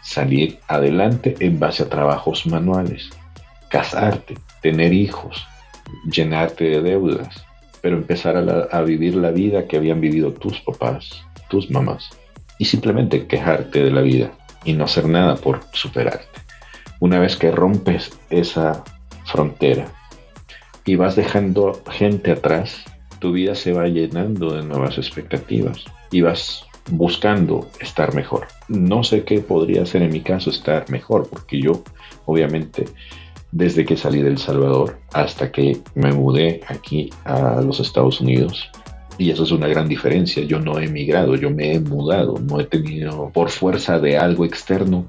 salir 0.03 0.59
adelante 0.69 1.35
en 1.41 1.59
base 1.59 1.83
a 1.83 1.89
trabajos 1.89 2.47
manuales, 2.47 3.11
casarte, 3.69 4.35
tener 4.63 4.93
hijos, 4.93 5.47
llenarte 6.11 6.65
de 6.65 6.83
deudas, 6.83 7.45
pero 7.81 7.97
empezar 7.97 8.37
a, 8.37 8.83
vivir 8.83 9.15
la 9.15 9.31
vida 9.31 9.67
que 9.67 9.77
habían 9.77 10.01
vivido 10.01 10.33
tus 10.33 10.61
papás, 10.61 11.23
tus 11.49 11.71
mamás, 11.71 12.11
y 12.59 12.65
simplemente 12.65 13.27
quejarte 13.27 13.83
de 13.83 13.91
la 13.91 14.01
vida 14.01 14.33
y 14.65 14.73
no 14.73 14.85
hacer 14.85 15.07
nada 15.07 15.37
por 15.37 15.61
superarte. 15.73 16.27
Una 17.01 17.19
vez 17.19 17.37
que 17.37 17.51
rompes 17.51 18.19
esa 18.31 18.83
frontera 19.25 19.89
y 20.87 20.95
vas 20.95 21.17
dejando 21.17 21.83
gente 21.91 22.31
atrás, 22.31 22.85
tu 23.19 23.33
vida 23.33 23.55
se 23.55 23.73
va 23.73 23.89
llenando 23.89 24.55
de 24.55 24.63
nuevas 24.63 24.97
expectativas 24.99 25.85
y 26.11 26.21
vas 26.21 26.65
buscando 26.91 27.69
estar 27.81 28.15
mejor. 28.15 28.47
No 28.69 29.03
sé 29.03 29.25
qué 29.25 29.41
podría 29.41 29.85
ser 29.85 30.03
en 30.03 30.13
mi 30.13 30.21
caso 30.21 30.51
estar 30.51 30.89
mejor, 30.89 31.29
porque 31.29 31.61
yo 31.61 31.83
obviamente 32.25 32.85
desde 33.51 33.85
que 33.85 33.97
salí 33.97 34.23
del 34.23 34.39
Salvador 34.39 34.99
hasta 35.13 35.51
que 35.51 35.79
me 35.95 36.13
mudé 36.13 36.61
aquí 36.69 37.11
a 37.25 37.61
los 37.61 37.81
Estados 37.81 38.21
Unidos, 38.21 38.71
y 39.19 39.31
eso 39.31 39.45
es 39.45 39.51
una 39.51 39.67
gran 39.67 39.89
diferencia, 39.89 40.43
yo 40.45 40.61
no 40.61 40.79
he 40.79 40.85
emigrado, 40.85 41.37
yo 41.37 41.51
me 41.51 41.73
he 41.73 41.81
mudado, 41.81 42.35
no 42.39 42.61
he 42.61 42.65
tenido 42.65 43.31
por 43.33 43.51
fuerza 43.51 43.99
de 43.99 44.19
algo 44.19 44.45
externo 44.45 45.07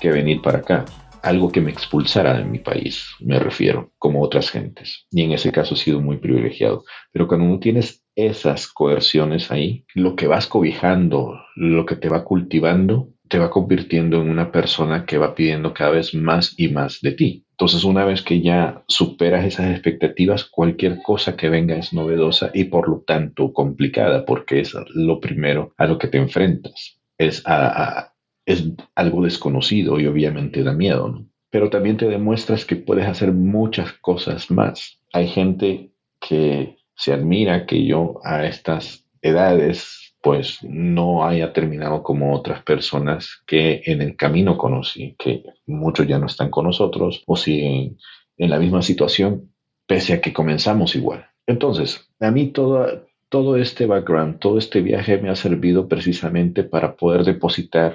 que 0.00 0.10
venir 0.10 0.42
para 0.42 0.58
acá 0.58 0.84
algo 1.24 1.50
que 1.50 1.60
me 1.60 1.70
expulsara 1.70 2.36
de 2.36 2.44
mi 2.44 2.58
país, 2.58 3.08
me 3.20 3.38
refiero, 3.38 3.92
como 3.98 4.22
otras 4.22 4.50
gentes. 4.50 5.06
Y 5.10 5.22
en 5.22 5.32
ese 5.32 5.52
caso 5.52 5.74
he 5.74 5.78
sido 5.78 6.00
muy 6.00 6.18
privilegiado. 6.18 6.84
Pero 7.12 7.26
cuando 7.26 7.46
no 7.46 7.58
tienes 7.58 8.04
esas 8.14 8.68
coerciones 8.68 9.50
ahí, 9.50 9.84
lo 9.94 10.16
que 10.16 10.26
vas 10.26 10.46
cobijando, 10.46 11.40
lo 11.56 11.86
que 11.86 11.96
te 11.96 12.08
va 12.08 12.24
cultivando, 12.24 13.08
te 13.28 13.38
va 13.38 13.50
convirtiendo 13.50 14.20
en 14.20 14.28
una 14.28 14.52
persona 14.52 15.06
que 15.06 15.18
va 15.18 15.34
pidiendo 15.34 15.72
cada 15.72 15.90
vez 15.90 16.14
más 16.14 16.54
y 16.58 16.68
más 16.68 17.00
de 17.00 17.12
ti. 17.12 17.46
Entonces, 17.52 17.84
una 17.84 18.04
vez 18.04 18.22
que 18.22 18.42
ya 18.42 18.82
superas 18.86 19.44
esas 19.44 19.70
expectativas, 19.70 20.44
cualquier 20.44 20.98
cosa 21.02 21.36
que 21.36 21.48
venga 21.48 21.76
es 21.76 21.92
novedosa 21.92 22.50
y 22.52 22.64
por 22.64 22.88
lo 22.88 23.02
tanto 23.06 23.52
complicada, 23.52 24.24
porque 24.24 24.60
es 24.60 24.74
lo 24.94 25.20
primero 25.20 25.72
a 25.78 25.86
lo 25.86 25.98
que 25.98 26.08
te 26.08 26.18
enfrentas. 26.18 27.00
Es, 27.16 27.42
a, 27.46 28.13
es 28.46 28.64
algo 28.94 29.22
desconocido 29.22 29.98
y 30.00 30.06
obviamente 30.06 30.62
da 30.62 30.72
miedo, 30.72 31.08
¿no? 31.08 31.26
Pero 31.50 31.70
también 31.70 31.96
te 31.96 32.08
demuestras 32.08 32.64
que 32.64 32.76
puedes 32.76 33.06
hacer 33.06 33.32
muchas 33.32 33.92
cosas 33.92 34.50
más. 34.50 35.00
Hay 35.12 35.28
gente 35.28 35.92
que 36.20 36.78
se 36.96 37.12
admira 37.12 37.66
que 37.66 37.84
yo 37.86 38.20
a 38.24 38.44
estas 38.44 39.06
edades 39.22 40.04
pues 40.20 40.58
no 40.62 41.26
haya 41.26 41.52
terminado 41.52 42.02
como 42.02 42.34
otras 42.34 42.62
personas 42.62 43.42
que 43.46 43.82
en 43.84 44.00
el 44.00 44.16
camino 44.16 44.56
conocí, 44.56 45.14
que 45.18 45.44
muchos 45.66 46.06
ya 46.06 46.18
no 46.18 46.26
están 46.26 46.50
con 46.50 46.64
nosotros 46.64 47.22
o 47.26 47.36
siguen 47.36 47.98
en 48.38 48.50
la 48.50 48.58
misma 48.58 48.80
situación, 48.80 49.50
pese 49.86 50.14
a 50.14 50.20
que 50.22 50.32
comenzamos 50.32 50.96
igual. 50.96 51.26
Entonces, 51.46 52.08
a 52.20 52.30
mí 52.30 52.46
todo, 52.48 53.04
todo 53.28 53.58
este 53.58 53.84
background, 53.84 54.38
todo 54.38 54.56
este 54.56 54.80
viaje 54.80 55.18
me 55.18 55.28
ha 55.28 55.36
servido 55.36 55.88
precisamente 55.88 56.64
para 56.64 56.96
poder 56.96 57.24
depositar 57.24 57.94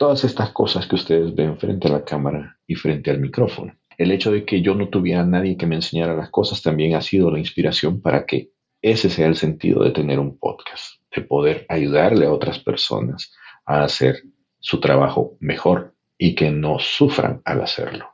todas 0.00 0.24
estas 0.24 0.50
cosas 0.52 0.86
que 0.86 0.94
ustedes 0.94 1.34
ven 1.34 1.58
frente 1.58 1.86
a 1.86 1.90
la 1.90 2.06
cámara 2.06 2.58
y 2.66 2.74
frente 2.74 3.10
al 3.10 3.20
micrófono. 3.20 3.76
El 3.98 4.12
hecho 4.12 4.32
de 4.32 4.46
que 4.46 4.62
yo 4.62 4.74
no 4.74 4.88
tuviera 4.88 5.26
nadie 5.26 5.58
que 5.58 5.66
me 5.66 5.74
enseñara 5.74 6.16
las 6.16 6.30
cosas 6.30 6.62
también 6.62 6.94
ha 6.94 7.02
sido 7.02 7.30
la 7.30 7.38
inspiración 7.38 8.00
para 8.00 8.24
que 8.24 8.50
ese 8.80 9.10
sea 9.10 9.26
el 9.26 9.36
sentido 9.36 9.84
de 9.84 9.90
tener 9.90 10.18
un 10.18 10.38
podcast 10.38 11.02
de 11.14 11.20
poder 11.20 11.66
ayudarle 11.68 12.24
a 12.24 12.32
otras 12.32 12.58
personas 12.60 13.30
a 13.66 13.84
hacer 13.84 14.22
su 14.58 14.80
trabajo 14.80 15.36
mejor 15.38 15.94
y 16.16 16.34
que 16.34 16.50
no 16.50 16.78
sufran 16.78 17.42
al 17.44 17.60
hacerlo. 17.60 18.06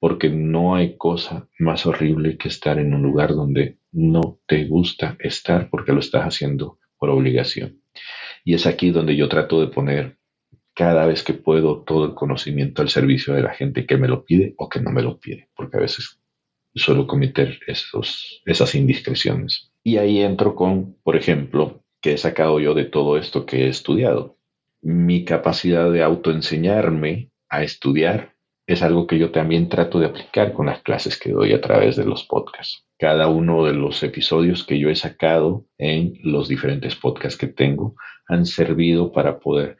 Porque 0.00 0.28
no 0.28 0.74
hay 0.74 0.98
cosa 0.98 1.48
más 1.58 1.86
horrible 1.86 2.36
que 2.36 2.48
estar 2.48 2.78
en 2.78 2.92
un 2.92 3.00
lugar 3.00 3.30
donde 3.30 3.78
no 3.90 4.38
te 4.46 4.66
gusta 4.66 5.16
estar 5.18 5.70
porque 5.70 5.92
lo 5.92 6.00
estás 6.00 6.24
haciendo 6.24 6.78
por 6.98 7.08
obligación. 7.08 7.80
Y 8.44 8.52
es 8.52 8.66
aquí 8.66 8.90
donde 8.90 9.16
yo 9.16 9.30
trato 9.30 9.62
de 9.62 9.68
poner 9.68 10.18
cada 10.74 11.06
vez 11.06 11.22
que 11.22 11.34
puedo 11.34 11.82
todo 11.82 12.06
el 12.06 12.14
conocimiento 12.14 12.82
al 12.82 12.88
servicio 12.88 13.34
de 13.34 13.42
la 13.42 13.54
gente 13.54 13.86
que 13.86 13.96
me 13.96 14.08
lo 14.08 14.24
pide 14.24 14.54
o 14.56 14.68
que 14.68 14.80
no 14.80 14.90
me 14.90 15.02
lo 15.02 15.18
pide, 15.18 15.48
porque 15.54 15.76
a 15.76 15.80
veces 15.80 16.20
suelo 16.74 17.06
cometer 17.06 17.60
esos, 17.66 18.42
esas 18.46 18.74
indiscreciones. 18.74 19.72
Y 19.84 19.98
ahí 19.98 20.20
entro 20.20 20.54
con, 20.54 20.96
por 21.02 21.16
ejemplo, 21.16 21.82
que 22.00 22.14
he 22.14 22.18
sacado 22.18 22.58
yo 22.60 22.74
de 22.74 22.84
todo 22.84 23.18
esto 23.18 23.46
que 23.46 23.64
he 23.64 23.68
estudiado. 23.68 24.38
Mi 24.80 25.24
capacidad 25.24 25.90
de 25.90 26.02
autoenseñarme 26.02 27.30
a 27.48 27.62
estudiar 27.62 28.34
es 28.66 28.82
algo 28.82 29.06
que 29.06 29.18
yo 29.18 29.30
también 29.30 29.68
trato 29.68 29.98
de 30.00 30.06
aplicar 30.06 30.52
con 30.52 30.66
las 30.66 30.82
clases 30.82 31.18
que 31.18 31.30
doy 31.32 31.52
a 31.52 31.60
través 31.60 31.96
de 31.96 32.04
los 32.04 32.24
podcasts. 32.24 32.86
Cada 32.98 33.28
uno 33.28 33.64
de 33.64 33.74
los 33.74 34.02
episodios 34.02 34.64
que 34.64 34.78
yo 34.78 34.88
he 34.88 34.94
sacado 34.94 35.66
en 35.78 36.14
los 36.22 36.48
diferentes 36.48 36.96
podcasts 36.96 37.38
que 37.38 37.48
tengo 37.48 37.96
han 38.28 38.46
servido 38.46 39.12
para 39.12 39.40
poder 39.40 39.76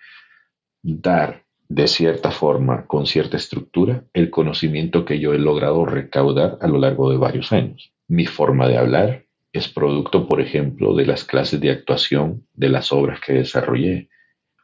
dar 0.82 1.44
de 1.68 1.88
cierta 1.88 2.30
forma, 2.30 2.86
con 2.86 3.06
cierta 3.06 3.36
estructura, 3.36 4.04
el 4.12 4.30
conocimiento 4.30 5.04
que 5.04 5.18
yo 5.18 5.32
he 5.32 5.38
logrado 5.38 5.86
recaudar 5.86 6.58
a 6.60 6.68
lo 6.68 6.78
largo 6.78 7.10
de 7.10 7.16
varios 7.16 7.50
años. 7.52 7.92
Mi 8.08 8.26
forma 8.26 8.68
de 8.68 8.76
hablar, 8.76 9.24
es 9.52 9.68
producto, 9.68 10.26
por 10.26 10.40
ejemplo, 10.40 10.94
de 10.94 11.06
las 11.06 11.24
clases 11.24 11.60
de 11.60 11.70
actuación 11.70 12.46
de 12.54 12.70
las 12.70 12.92
obras 12.92 13.20
que 13.20 13.34
desarrollé. 13.34 14.08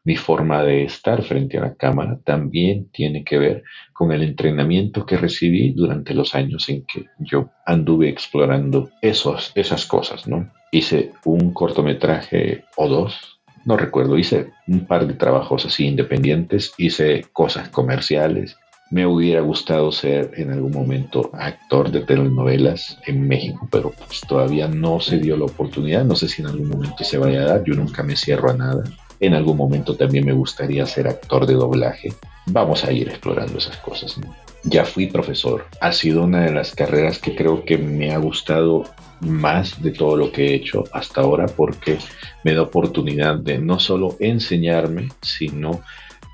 Mi 0.04 0.16
forma 0.16 0.62
de 0.62 0.84
estar 0.84 1.22
frente 1.22 1.58
a 1.58 1.62
la 1.62 1.74
cámara 1.74 2.18
también 2.24 2.90
tiene 2.90 3.24
que 3.24 3.36
ver 3.36 3.62
con 3.92 4.12
el 4.12 4.22
entrenamiento 4.22 5.04
que 5.04 5.18
recibí 5.18 5.72
durante 5.74 6.14
los 6.14 6.34
años 6.34 6.68
en 6.70 6.86
que 6.86 7.06
yo 7.18 7.50
anduve 7.66 8.08
explorando 8.08 8.90
esas 9.02 9.86
cosas, 9.86 10.26
¿no? 10.26 10.50
Hice 10.72 11.12
un 11.24 11.52
cortometraje 11.52 12.64
o 12.76 12.88
dos, 12.88 13.37
no 13.64 13.76
recuerdo, 13.76 14.18
hice 14.18 14.52
un 14.66 14.86
par 14.86 15.06
de 15.06 15.14
trabajos 15.14 15.66
así 15.66 15.86
independientes, 15.86 16.72
hice 16.78 17.26
cosas 17.32 17.68
comerciales, 17.68 18.56
me 18.90 19.06
hubiera 19.06 19.42
gustado 19.42 19.92
ser 19.92 20.32
en 20.36 20.50
algún 20.50 20.72
momento 20.72 21.30
actor 21.34 21.90
de 21.90 22.00
telenovelas 22.00 22.98
en 23.06 23.28
México, 23.28 23.68
pero 23.70 23.90
pues 23.90 24.22
todavía 24.22 24.66
no 24.66 24.98
se 25.00 25.18
dio 25.18 25.36
la 25.36 25.44
oportunidad. 25.44 26.04
No 26.04 26.16
sé 26.16 26.28
si 26.28 26.40
en 26.40 26.48
algún 26.48 26.70
momento 26.70 27.04
se 27.04 27.18
vaya 27.18 27.42
a 27.42 27.44
dar. 27.44 27.64
Yo 27.64 27.74
nunca 27.74 28.02
me 28.02 28.16
cierro 28.16 28.50
a 28.50 28.54
nada. 28.54 28.84
En 29.20 29.34
algún 29.34 29.56
momento 29.56 29.94
también 29.96 30.24
me 30.24 30.32
gustaría 30.32 30.86
ser 30.86 31.08
actor 31.08 31.46
de 31.46 31.54
doblaje. 31.54 32.14
Vamos 32.46 32.84
a 32.84 32.92
ir 32.92 33.08
explorando 33.08 33.58
esas 33.58 33.76
cosas. 33.78 34.18
Ya 34.64 34.84
fui 34.84 35.06
profesor. 35.06 35.66
Ha 35.80 35.92
sido 35.92 36.22
una 36.22 36.44
de 36.44 36.52
las 36.52 36.74
carreras 36.74 37.18
que 37.18 37.34
creo 37.34 37.64
que 37.64 37.76
me 37.76 38.12
ha 38.12 38.18
gustado 38.18 38.84
más 39.20 39.82
de 39.82 39.90
todo 39.90 40.16
lo 40.16 40.32
que 40.32 40.46
he 40.46 40.54
hecho 40.54 40.84
hasta 40.92 41.22
ahora 41.22 41.46
porque 41.46 41.98
me 42.44 42.54
da 42.54 42.62
oportunidad 42.62 43.36
de 43.36 43.58
no 43.58 43.78
solo 43.78 44.16
enseñarme, 44.20 45.08
sino 45.22 45.82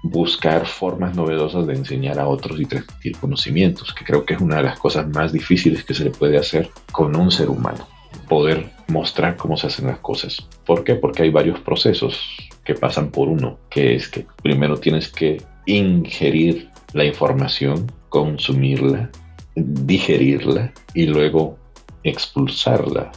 buscar 0.02 0.66
formas 0.66 1.16
novedosas 1.16 1.66
de 1.66 1.74
enseñar 1.74 2.18
a 2.18 2.28
otros 2.28 2.60
y 2.60 2.66
transmitir 2.66 3.16
conocimientos, 3.16 3.94
que 3.94 4.04
creo 4.04 4.24
que 4.24 4.34
es 4.34 4.40
una 4.40 4.56
de 4.56 4.64
las 4.64 4.78
cosas 4.78 5.08
más 5.08 5.32
difíciles 5.32 5.82
que 5.82 5.94
se 5.94 6.04
le 6.04 6.10
puede 6.10 6.36
hacer 6.36 6.68
con 6.92 7.16
un 7.16 7.30
ser 7.30 7.48
humano, 7.48 7.88
poder 8.28 8.70
mostrar 8.88 9.36
cómo 9.36 9.56
se 9.56 9.68
hacen 9.68 9.86
las 9.86 9.98
cosas. 10.00 10.46
¿Por 10.66 10.84
qué? 10.84 10.94
Porque 10.94 11.22
hay 11.22 11.30
varios 11.30 11.58
procesos 11.60 12.20
que 12.64 12.74
pasan 12.74 13.10
por 13.10 13.28
uno, 13.28 13.58
que 13.70 13.94
es 13.94 14.08
que 14.08 14.26
primero 14.42 14.76
tienes 14.76 15.08
que 15.08 15.42
ingerir 15.64 16.68
la 16.92 17.06
información, 17.06 17.90
consumirla, 18.10 19.10
digerirla 19.56 20.72
y 20.92 21.06
luego 21.06 21.58
expulsarla 22.04 23.10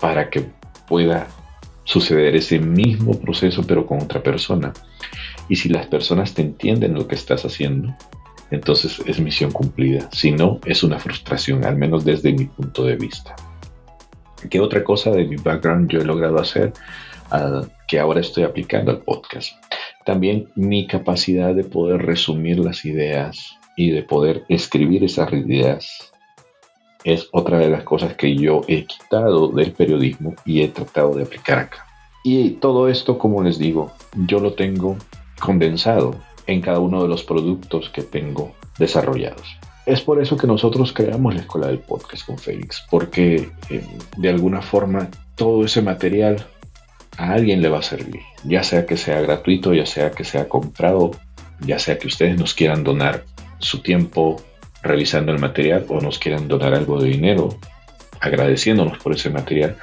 para 0.00 0.30
que 0.30 0.46
pueda 0.86 1.26
suceder 1.84 2.36
ese 2.36 2.58
mismo 2.58 3.18
proceso 3.18 3.62
pero 3.66 3.86
con 3.86 4.02
otra 4.02 4.22
persona. 4.22 4.72
Y 5.48 5.56
si 5.56 5.70
las 5.70 5.86
personas 5.86 6.34
te 6.34 6.42
entienden 6.42 6.94
lo 6.94 7.08
que 7.08 7.14
estás 7.14 7.44
haciendo, 7.44 7.96
entonces 8.50 9.02
es 9.06 9.18
misión 9.18 9.50
cumplida. 9.50 10.08
Si 10.12 10.30
no, 10.30 10.60
es 10.66 10.82
una 10.82 10.98
frustración, 10.98 11.64
al 11.64 11.76
menos 11.76 12.04
desde 12.04 12.32
mi 12.32 12.44
punto 12.44 12.84
de 12.84 12.96
vista. 12.96 13.34
¿Qué 14.50 14.60
otra 14.60 14.84
cosa 14.84 15.10
de 15.10 15.24
mi 15.24 15.36
background 15.36 15.90
yo 15.90 16.00
he 16.00 16.04
logrado 16.04 16.38
hacer 16.38 16.72
ah, 17.30 17.62
que 17.88 17.98
ahora 17.98 18.20
estoy 18.20 18.44
aplicando 18.44 18.90
al 18.90 18.98
podcast? 18.98 19.52
También 20.04 20.48
mi 20.54 20.86
capacidad 20.86 21.54
de 21.54 21.64
poder 21.64 22.02
resumir 22.02 22.58
las 22.58 22.84
ideas 22.84 23.58
y 23.76 23.90
de 23.90 24.02
poder 24.02 24.44
escribir 24.48 25.04
esas 25.04 25.32
ideas 25.32 26.12
es 27.04 27.28
otra 27.32 27.58
de 27.58 27.68
las 27.68 27.84
cosas 27.84 28.14
que 28.14 28.36
yo 28.36 28.62
he 28.68 28.84
quitado 28.84 29.48
del 29.48 29.72
periodismo 29.72 30.34
y 30.44 30.62
he 30.62 30.68
tratado 30.68 31.14
de 31.14 31.22
aplicar 31.22 31.58
acá. 31.58 31.86
Y 32.24 32.50
todo 32.50 32.88
esto, 32.88 33.18
como 33.18 33.42
les 33.42 33.58
digo, 33.58 33.92
yo 34.26 34.40
lo 34.40 34.54
tengo 34.54 34.96
condensado 35.38 36.16
en 36.46 36.60
cada 36.60 36.80
uno 36.80 37.02
de 37.02 37.08
los 37.08 37.22
productos 37.22 37.90
que 37.90 38.02
tengo 38.02 38.52
desarrollados. 38.78 39.56
Es 39.86 40.02
por 40.02 40.20
eso 40.20 40.36
que 40.36 40.46
nosotros 40.46 40.92
creamos 40.92 41.34
la 41.34 41.40
escuela 41.40 41.68
del 41.68 41.78
podcast 41.78 42.26
con 42.26 42.38
Félix, 42.38 42.84
porque 42.90 43.50
eh, 43.70 43.86
de 44.16 44.28
alguna 44.28 44.60
forma 44.60 45.08
todo 45.34 45.64
ese 45.64 45.80
material 45.80 46.44
a 47.16 47.32
alguien 47.32 47.62
le 47.62 47.68
va 47.68 47.78
a 47.78 47.82
servir, 47.82 48.20
ya 48.44 48.62
sea 48.62 48.84
que 48.84 48.96
sea 48.96 49.20
gratuito, 49.20 49.72
ya 49.72 49.86
sea 49.86 50.10
que 50.10 50.24
sea 50.24 50.48
comprado, 50.48 51.12
ya 51.60 51.78
sea 51.78 51.98
que 51.98 52.06
ustedes 52.06 52.38
nos 52.38 52.54
quieran 52.54 52.84
donar 52.84 53.24
su 53.58 53.80
tiempo 53.80 54.40
revisando 54.82 55.32
el 55.32 55.38
material 55.38 55.86
o 55.88 56.00
nos 56.00 56.18
quieran 56.18 56.48
donar 56.48 56.74
algo 56.74 57.00
de 57.00 57.10
dinero 57.10 57.48
agradeciéndonos 58.20 58.98
por 58.98 59.14
ese 59.14 59.30
material. 59.30 59.76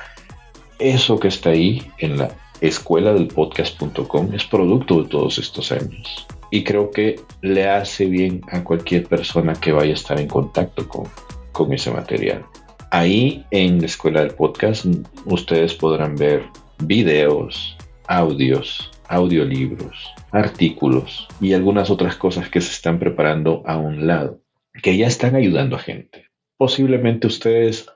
Eso 0.80 1.20
que 1.20 1.30
está 1.30 1.52
ahí 1.52 1.82
en 2.00 2.18
la 2.18 2.32
escuela 2.62 3.14
del 3.14 3.28
podcast.com 3.28 4.34
es 4.34 4.46
producto 4.46 5.04
de 5.04 5.10
todos 5.10 5.38
estos 5.38 5.72
años. 5.72 6.28
Y 6.52 6.64
creo 6.64 6.92
que 6.92 7.20
le 7.42 7.68
hace 7.68 8.06
bien 8.06 8.42
a 8.52 8.64
cualquier 8.64 9.06
persona 9.06 9.54
que 9.54 9.72
vaya 9.72 9.92
a 9.92 9.96
estar 9.96 10.20
en 10.20 10.28
contacto 10.28 10.88
con, 10.88 11.06
con 11.52 11.74
ese 11.74 11.92
material. 11.92 12.46
Ahí 12.92 13.46
en 13.52 13.80
la 13.80 13.88
escuela 13.88 14.22
del 14.22 14.36
podcast 14.36 14.86
ustedes 15.26 15.74
podrán 15.74 16.16
ver 16.16 16.44
videos, 16.80 17.76
audios, 18.08 18.92
audiolibros, 19.08 20.14
artículos 20.32 21.28
y 21.42 21.54
algunas 21.54 21.90
otras 21.90 22.16
cosas 22.16 22.50
que 22.50 22.62
se 22.62 22.72
están 22.72 23.00
preparando 23.00 23.64
a 23.66 23.78
un 23.78 24.08
lado, 24.08 24.40
que 24.82 24.98
ya 24.98 25.08
están 25.08 25.36
ayudando 25.36 25.76
a 25.76 25.80
gente. 25.80 26.28
Posiblemente 26.58 27.28
ustedes 27.28 27.88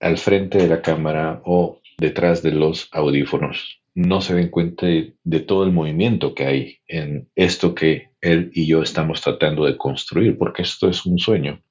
al 0.00 0.18
frente 0.18 0.58
de 0.58 0.68
la 0.68 0.82
cámara 0.82 1.40
o 1.44 1.80
detrás 1.98 2.42
de 2.42 2.52
los 2.52 2.88
audífonos 2.92 3.80
no 3.94 4.20
se 4.20 4.34
den 4.34 4.48
cuenta 4.48 4.86
de, 4.86 5.40
todo 5.40 5.64
el 5.64 5.72
movimiento 5.72 6.34
que 6.34 6.46
hay 6.46 6.78
en 6.88 7.30
esto 7.36 7.74
que 7.74 8.10
él 8.20 8.50
y 8.52 8.66
yo 8.66 8.82
estamos 8.82 9.20
tratando 9.20 9.64
de 9.64 9.76
construir, 9.76 10.36
porque 10.36 10.62
esto 10.62 10.88
es 10.88 11.06
un 11.06 11.18
sueño. 11.18 11.62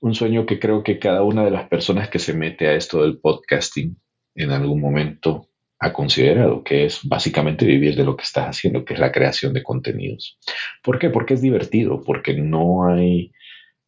Un 0.00 0.14
sueño 0.14 0.46
que 0.46 0.58
creo 0.58 0.82
que 0.82 0.98
cada 0.98 1.22
una 1.22 1.44
de 1.44 1.50
las 1.50 1.68
personas 1.68 2.08
que 2.08 2.18
se 2.18 2.34
mete 2.34 2.66
a 2.66 2.74
esto 2.74 3.02
del 3.02 3.18
podcasting 3.18 3.96
en 4.34 4.50
algún 4.50 4.80
momento 4.80 5.48
ha 5.80 5.92
considerado, 5.92 6.64
que 6.64 6.86
es 6.86 7.00
básicamente 7.04 7.64
vivir 7.64 7.94
de 7.94 8.04
lo 8.04 8.16
que 8.16 8.24
estás 8.24 8.46
haciendo, 8.46 8.84
que 8.84 8.94
es 8.94 9.00
la 9.00 9.12
creación 9.12 9.52
de 9.52 9.62
contenidos. 9.62 10.38
¿Por 10.82 10.98
qué? 10.98 11.08
Porque 11.08 11.34
es 11.34 11.40
divertido, 11.40 12.02
porque 12.04 12.34
no 12.34 12.88
hay 12.88 13.30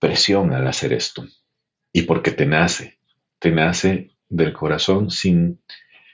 presión 0.00 0.52
al 0.52 0.66
hacer 0.66 0.92
esto 0.92 1.24
y 1.92 2.02
porque 2.02 2.32
te 2.32 2.46
nace, 2.46 2.98
te 3.38 3.52
nace 3.52 4.10
del 4.28 4.52
corazón 4.52 5.10
sin 5.10 5.60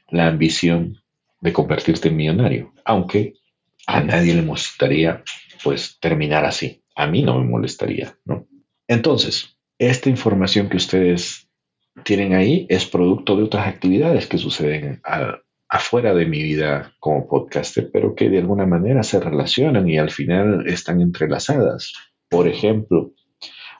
la 0.08 0.26
ambición 0.26 1.02
de 1.40 1.52
convertirte 1.52 2.08
en 2.08 2.16
millonario, 2.16 2.72
aunque 2.84 3.34
a 3.86 4.00
nadie 4.00 4.34
le 4.34 4.42
molestaría 4.42 5.22
pues 5.62 5.98
terminar 6.00 6.44
así. 6.44 6.82
A 6.94 7.06
mí 7.06 7.22
no 7.22 7.38
me 7.38 7.46
molestaría, 7.46 8.16
¿no? 8.24 8.46
Entonces, 8.88 9.56
esta 9.78 10.08
información 10.08 10.68
que 10.68 10.76
ustedes 10.76 11.48
tienen 12.04 12.34
ahí 12.34 12.66
es 12.68 12.86
producto 12.86 13.36
de 13.36 13.44
otras 13.44 13.66
actividades 13.66 14.26
que 14.26 14.38
suceden 14.38 15.00
afuera 15.68 16.14
de 16.14 16.26
mi 16.26 16.42
vida 16.42 16.94
como 16.98 17.26
podcaster, 17.26 17.90
pero 17.92 18.14
que 18.14 18.28
de 18.30 18.38
alguna 18.38 18.66
manera 18.66 19.02
se 19.02 19.20
relacionan 19.20 19.88
y 19.88 19.98
al 19.98 20.10
final 20.10 20.66
están 20.66 21.00
entrelazadas. 21.00 21.92
Por 22.28 22.48
ejemplo, 22.48 23.12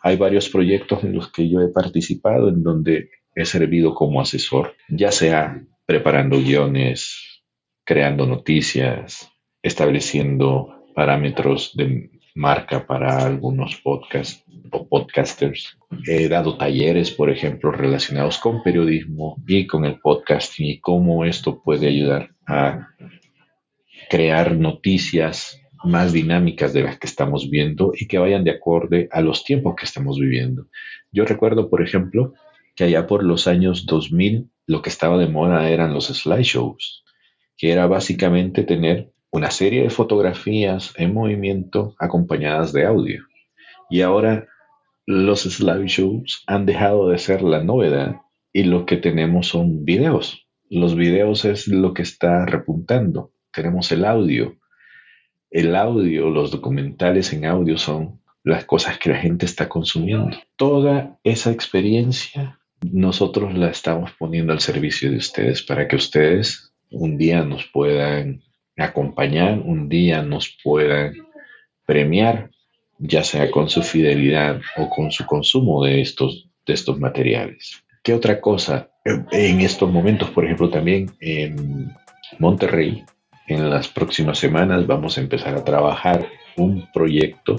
hay 0.06 0.16
varios 0.16 0.48
proyectos 0.48 1.02
en 1.02 1.14
los 1.14 1.32
que 1.32 1.48
yo 1.48 1.60
he 1.60 1.68
participado 1.68 2.48
en 2.48 2.62
donde 2.62 3.10
he 3.34 3.44
servido 3.44 3.92
como 3.92 4.20
asesor, 4.20 4.76
ya 4.88 5.10
sea 5.10 5.60
preparando 5.84 6.38
guiones, 6.38 7.42
creando 7.84 8.25
noticias, 8.25 9.28
estableciendo 9.62 10.68
parámetros 10.94 11.72
de 11.75 12.10
marca 12.36 12.86
para 12.86 13.26
algunos 13.26 13.80
podcasts 13.82 14.44
o 14.70 14.88
podcasters. 14.88 15.76
He 16.06 16.28
dado 16.28 16.56
talleres, 16.56 17.10
por 17.10 17.28
ejemplo, 17.28 17.72
relacionados 17.72 18.38
con 18.38 18.62
periodismo 18.62 19.42
y 19.44 19.66
con 19.66 19.84
el 19.84 19.98
podcasting 19.98 20.66
y 20.66 20.78
cómo 20.78 21.25
esto 21.25 21.60
puede 21.64 21.88
ayudar 21.88 22.30
a 22.46 22.90
crear 24.08 24.56
noticias 24.56 25.60
más 25.87 26.12
dinámicas 26.12 26.73
de 26.73 26.83
las 26.83 26.99
que 26.99 27.07
estamos 27.07 27.49
viendo 27.49 27.93
y 27.99 28.07
que 28.07 28.19
vayan 28.19 28.45
de 28.45 28.50
acorde 28.50 29.09
a 29.11 29.21
los 29.21 29.45
tiempos 29.45 29.75
que 29.76 29.87
estamos 29.87 30.19
viviendo. 30.19 30.66
Yo 31.12 31.25
recuerdo, 31.25 31.71
por 31.71 31.83
ejemplo, 31.83 32.35
que 32.75 32.85
allá 32.85 33.07
por 33.07 33.25
los 33.25 33.47
años 33.47 33.87
2000 33.87 34.50
lo 34.66 34.83
que 34.83 34.90
estaba 34.90 35.16
de 35.16 35.28
moda 35.28 35.71
eran 35.71 35.95
los 35.95 36.09
slideshows, 36.09 37.05
que 37.57 37.71
era 37.71 37.87
básicamente 37.87 38.64
tener 38.64 39.12
una 39.31 39.50
serie 39.50 39.83
de 39.83 39.90
fotografías 39.90 40.93
en 40.97 41.14
movimiento 41.14 41.95
acompañadas 41.99 42.73
de 42.73 42.85
audio. 42.85 43.25
Y 43.88 44.02
ahora 44.02 44.47
los 45.07 45.43
slideshows 45.43 46.43
han 46.47 46.66
dejado 46.66 47.09
de 47.09 47.19
ser 47.19 47.43
la 47.43 47.62
novedad 47.62 48.16
y 48.52 48.64
lo 48.64 48.87
que 48.87 48.97
tenemos 48.97 49.49
son 49.49 49.85
videos. 49.85 50.47
Los 50.69 50.97
videos 50.97 51.45
es 51.45 51.69
lo 51.69 51.95
que 51.95 52.02
está 52.02 52.45
repuntando. 52.45 53.31
Tenemos 53.52 53.93
el 53.93 54.05
audio, 54.05 54.57
el 55.56 55.75
audio, 55.75 56.28
los 56.28 56.50
documentales 56.50 57.32
en 57.32 57.46
audio 57.46 57.78
son 57.78 58.20
las 58.44 58.66
cosas 58.66 58.98
que 58.98 59.08
la 59.08 59.16
gente 59.16 59.46
está 59.46 59.70
consumiendo. 59.70 60.36
Toda 60.56 61.18
esa 61.25 61.50
experiencia 61.50 62.60
nosotros 62.82 63.56
la 63.56 63.70
estamos 63.70 64.10
poniendo 64.18 64.52
al 64.52 64.60
servicio 64.60 65.10
de 65.10 65.16
ustedes 65.16 65.62
para 65.62 65.88
que 65.88 65.96
ustedes 65.96 66.75
un 66.90 67.16
día 67.16 67.42
nos 67.42 67.64
puedan 67.72 68.42
acompañar, 68.76 69.58
un 69.60 69.88
día 69.88 70.20
nos 70.20 70.54
puedan 70.62 71.14
premiar, 71.86 72.50
ya 72.98 73.25
sea 73.25 73.50
con 73.50 73.70
su 73.70 73.82
fidelidad 73.82 74.60
o 74.76 74.90
con 74.90 75.10
su 75.10 75.25
consumo 75.25 75.82
de 75.86 76.02
estos, 76.02 76.50
de 76.66 76.75
estos 76.75 77.00
materiales. 77.00 77.82
¿Qué 78.02 78.12
otra 78.12 78.42
cosa? 78.42 78.90
En 79.06 79.62
estos 79.62 79.90
momentos, 79.90 80.28
por 80.30 80.44
ejemplo, 80.44 80.68
también 80.68 81.10
en 81.18 81.94
Monterrey 82.38 83.06
en 83.47 83.71
las 83.71 83.88
próximas 83.88 84.38
semanas 84.38 84.87
vamos 84.87 85.17
a 85.17 85.21
empezar 85.21 85.54
a 85.54 85.65
trabajar 85.65 86.28
un 86.56 86.89
proyecto 86.93 87.56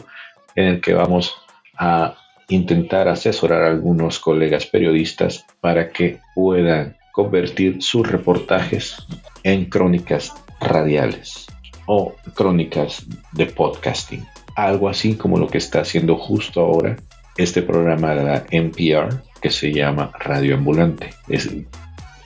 en 0.55 0.65
el 0.65 0.81
que 0.81 0.93
vamos 0.93 1.35
a 1.77 2.15
intentar 2.49 3.07
asesorar 3.07 3.63
a 3.63 3.67
algunos 3.67 4.19
colegas 4.19 4.65
periodistas 4.65 5.45
para 5.61 5.89
que 5.89 6.19
puedan 6.33 6.97
convertir 7.11 7.81
sus 7.81 8.07
reportajes 8.09 8.97
en 9.43 9.65
crónicas 9.65 10.33
radiales 10.59 11.47
o 11.85 12.15
crónicas 12.33 13.05
de 13.33 13.47
podcasting. 13.47 14.25
Algo 14.55 14.89
así 14.89 15.15
como 15.15 15.37
lo 15.37 15.47
que 15.47 15.57
está 15.57 15.81
haciendo 15.81 16.15
justo 16.15 16.61
ahora 16.61 16.95
este 17.37 17.61
programa 17.61 18.15
de 18.15 18.23
la 18.23 18.45
NPR 18.49 19.21
que 19.41 19.51
se 19.51 19.71
llama 19.71 20.11
Radio 20.19 20.55
Ambulante. 20.55 21.11
Es 21.27 21.49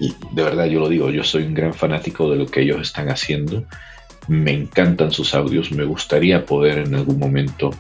de 0.10 0.44
verdad 0.44 0.66
yo 0.66 0.80
lo 0.80 0.90
digo, 0.90 1.10
yo 1.10 1.24
soy 1.24 1.44
un 1.44 1.54
gran 1.54 1.74
fanático 1.74 2.30
de 2.30 2.38
lo 2.38 2.46
que 2.48 2.62
ellos 2.62 2.82
están 2.82 3.10
haciendo. 3.10 3.66
Me 4.28 4.52
encantan 4.52 5.12
sus 5.12 5.36
audios, 5.36 5.72
me 5.72 5.84
gustaría 5.84 6.46
poder 6.46 6.80
en 6.80 6.96
algún 6.96 7.20
momento 7.20 7.72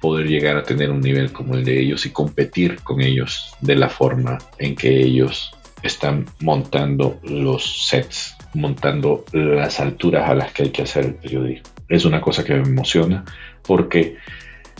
poder 0.00 0.26
llegar 0.26 0.56
a 0.56 0.62
tener 0.62 0.90
un 0.90 1.00
nivel 1.00 1.32
como 1.32 1.54
el 1.54 1.64
de 1.64 1.80
ellos 1.80 2.06
y 2.06 2.10
competir 2.10 2.80
con 2.82 3.00
ellos 3.00 3.54
de 3.60 3.76
la 3.76 3.88
forma 3.88 4.38
en 4.58 4.76
que 4.76 5.00
ellos 5.00 5.52
están 5.82 6.26
montando 6.40 7.18
los 7.22 7.88
sets, 7.88 8.36
montando 8.54 9.24
las 9.32 9.80
alturas 9.80 10.28
a 10.28 10.34
las 10.34 10.52
que 10.52 10.64
hay 10.64 10.70
que 10.70 10.82
hacer 10.82 11.06
el 11.06 11.14
periodismo. 11.14 11.68
Es 11.88 12.04
una 12.04 12.20
cosa 12.20 12.44
que 12.44 12.54
me 12.54 12.68
emociona 12.68 13.24
porque, 13.66 14.16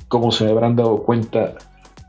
como 0.08 0.32
se 0.32 0.46
habrán 0.48 0.76
dado 0.76 1.02
cuenta, 1.02 1.54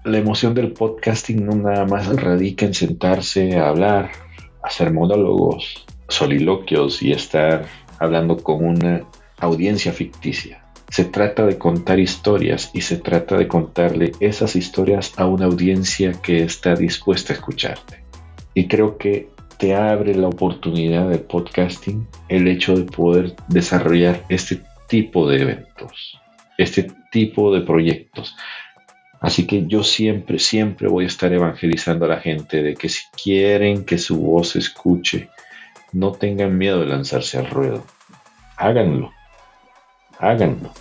la 0.03 0.17
emoción 0.17 0.53
del 0.53 0.71
podcasting 0.71 1.45
no 1.45 1.55
nada 1.55 1.85
más 1.85 2.07
radica 2.15 2.65
en 2.65 2.73
sentarse 2.73 3.57
a 3.57 3.69
hablar, 3.69 4.11
hacer 4.67 4.91
monólogos, 4.91 5.85
soliloquios 6.09 7.01
y 7.01 7.13
estar 7.13 7.65
hablando 7.99 8.37
con 8.37 8.65
una 8.65 9.03
audiencia 9.39 9.93
ficticia. 9.93 10.63
Se 10.89 11.05
trata 11.05 11.45
de 11.45 11.57
contar 11.57 11.99
historias 11.99 12.69
y 12.73 12.81
se 12.81 12.97
trata 12.97 13.37
de 13.37 13.47
contarle 13.47 14.11
esas 14.19 14.55
historias 14.55 15.13
a 15.17 15.25
una 15.25 15.45
audiencia 15.45 16.11
que 16.21 16.43
está 16.43 16.75
dispuesta 16.75 17.33
a 17.33 17.37
escucharte. 17.37 18.03
Y 18.53 18.67
creo 18.67 18.97
que 18.97 19.29
te 19.57 19.73
abre 19.73 20.13
la 20.15 20.27
oportunidad 20.27 21.09
del 21.09 21.21
podcasting 21.21 22.07
el 22.27 22.47
hecho 22.47 22.75
de 22.75 22.83
poder 22.83 23.35
desarrollar 23.47 24.23
este 24.29 24.61
tipo 24.87 25.29
de 25.29 25.41
eventos, 25.41 26.19
este 26.57 26.87
tipo 27.11 27.53
de 27.53 27.61
proyectos. 27.61 28.35
Así 29.19 29.47
que 29.47 29.65
yo 29.65 29.83
siempre, 29.83 30.37
siempre 30.39 30.87
voy 30.87 31.05
a 31.05 31.07
estar 31.07 31.33
evangelizando 31.33 32.05
a 32.05 32.09
la 32.09 32.19
gente 32.19 32.61
de 32.61 32.75
que 32.75 32.89
si 32.89 33.05
quieren 33.21 33.83
que 33.83 33.97
su 33.97 34.19
voz 34.19 34.49
se 34.49 34.59
escuche, 34.59 35.29
no 35.91 36.11
tengan 36.11 36.57
miedo 36.57 36.81
de 36.81 36.87
lanzarse 36.87 37.37
al 37.37 37.49
ruedo. 37.49 37.83
Háganlo. 38.57 39.11
Háganlo. 40.19 40.71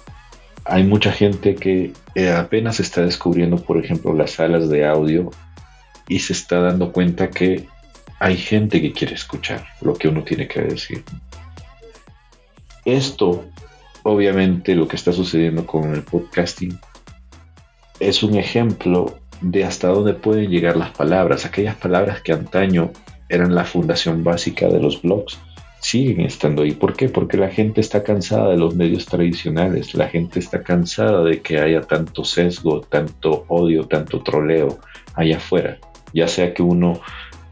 Hay 0.65 0.85
mucha 0.85 1.13
gente 1.13 1.55
que 1.55 1.93
eh, 2.15 2.31
apenas 2.31 2.81
está 2.81 3.03
descubriendo, 3.03 3.57
por 3.57 3.83
ejemplo, 3.83 4.13
las 4.13 4.33
salas 4.33 4.69
de 4.69 4.87
audio 4.87 5.31
y 6.09 6.19
se 6.19 6.33
está 6.33 6.61
dando 6.61 6.93
cuenta 6.93 7.31
que 7.31 7.67
hay 8.19 8.37
gente 8.37 8.81
que 8.81 8.93
quiere 8.93 9.15
escuchar 9.15 9.65
lo 9.81 9.95
que 9.95 10.09
uno 10.09 10.25
tiene 10.25 10.49
que 10.49 10.63
decir. 10.63 11.05
Esto, 12.85 13.45
obviamente, 14.03 14.75
lo 14.75 14.89
que 14.89 14.97
está 14.97 15.13
sucediendo 15.13 15.67
con 15.67 15.95
el 15.95 16.03
podcasting 16.03 16.79
es 18.01 18.23
un 18.23 18.37
ejemplo 18.37 19.19
de 19.41 19.65
hasta 19.65 19.89
dónde 19.89 20.15
pueden 20.15 20.51
llegar 20.51 20.77
las 20.77 20.91
palabras. 20.91 21.45
Aquellas 21.45 21.77
palabras 21.77 22.21
que 22.23 22.33
antaño 22.33 22.91
eran 23.29 23.55
la 23.55 23.65
fundación 23.65 24.25
básica 24.25 24.69
de 24.69 24.81
los 24.81 25.03
blogs 25.03 25.39
siguen 25.81 26.21
estando 26.21 26.63
ahí. 26.63 26.73
¿Por 26.73 26.95
qué? 26.95 27.09
Porque 27.09 27.37
la 27.37 27.49
gente 27.49 27.81
está 27.81 28.03
cansada 28.03 28.51
de 28.51 28.57
los 28.57 28.75
medios 28.75 29.07
tradicionales, 29.07 29.95
la 29.95 30.09
gente 30.09 30.39
está 30.39 30.63
cansada 30.63 31.23
de 31.23 31.41
que 31.41 31.61
haya 31.61 31.83
tanto 31.83 32.25
sesgo, 32.25 32.81
tanto 32.81 33.45
odio, 33.49 33.87
tanto 33.87 34.23
troleo 34.23 34.79
allá 35.15 35.37
afuera, 35.37 35.79
ya 36.13 36.29
sea 36.29 36.53
que 36.55 36.63
uno 36.63 37.01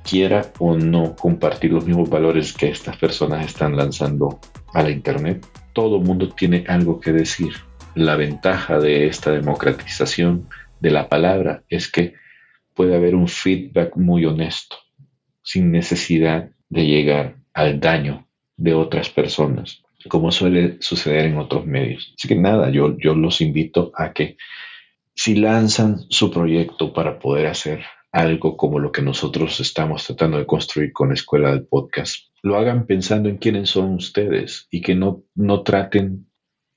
quiera 0.03 0.53
o 0.59 0.77
no 0.77 1.15
compartir 1.17 1.73
los 1.73 1.87
mismos 1.87 2.11
valores 2.11 2.53
que 2.53 2.69
estas 2.69 2.97
personas 2.97 3.47
están 3.47 3.77
lanzando 3.77 4.41
a 4.73 4.83
la 4.83 4.91
internet. 4.91 5.47
Todo 5.73 6.01
mundo 6.01 6.29
tiene 6.29 6.65
algo 6.69 7.01
que 7.01 7.13
decir 7.13 7.55
la 7.95 8.17
ventaja 8.17 8.79
de 8.79 9.07
esta 9.07 9.31
democratización 9.31 10.49
de 10.81 10.91
la 10.91 11.09
palabra 11.09 11.63
es 11.69 11.91
que 11.91 12.15
puede 12.75 12.95
haber 12.97 13.15
un 13.15 13.29
feedback 13.29 13.97
muy 13.97 14.25
honesto, 14.27 14.77
sin 15.43 15.71
necesidad 15.71 16.51
de 16.69 16.87
llegar 16.87 17.37
al 17.53 17.79
daño 17.81 18.27
de 18.57 18.75
otras 18.75 19.09
personas, 19.09 19.83
como 20.09 20.31
suele 20.33 20.77
suceder 20.81 21.27
en 21.27 21.39
otros 21.39 21.67
medios. 21.67 22.15
Así 22.19 22.29
que 22.29 22.37
nada, 22.37 22.71
yo, 22.71 22.97
yo 22.99 23.15
los 23.15 23.41
invito 23.41 23.93
a 23.95 24.13
que 24.13 24.37
si 25.15 25.37
lanzan 25.37 26.01
su 26.09 26.31
proyecto 26.31 26.93
para 26.93 27.19
poder 27.19 27.47
hacer 27.47 27.85
algo 28.11 28.57
como 28.57 28.79
lo 28.79 28.93
que 28.93 29.03
nosotros 29.03 29.59
estamos 29.61 30.07
tratando 30.07 30.39
de 30.39 30.47
construir 30.47 30.93
con 30.93 31.09
la 31.09 31.15
escuela 31.15 31.51
del 31.51 31.67
podcast, 31.67 32.29
lo 32.43 32.57
hagan 32.57 32.87
pensando 32.87 33.29
en 33.29 33.39
quiénes 33.39 33.71
son 33.71 33.95
ustedes 33.95 34.67
y 34.71 34.83
que 34.83 34.95
no, 34.95 35.23
no 35.35 35.63
traten 35.63 36.27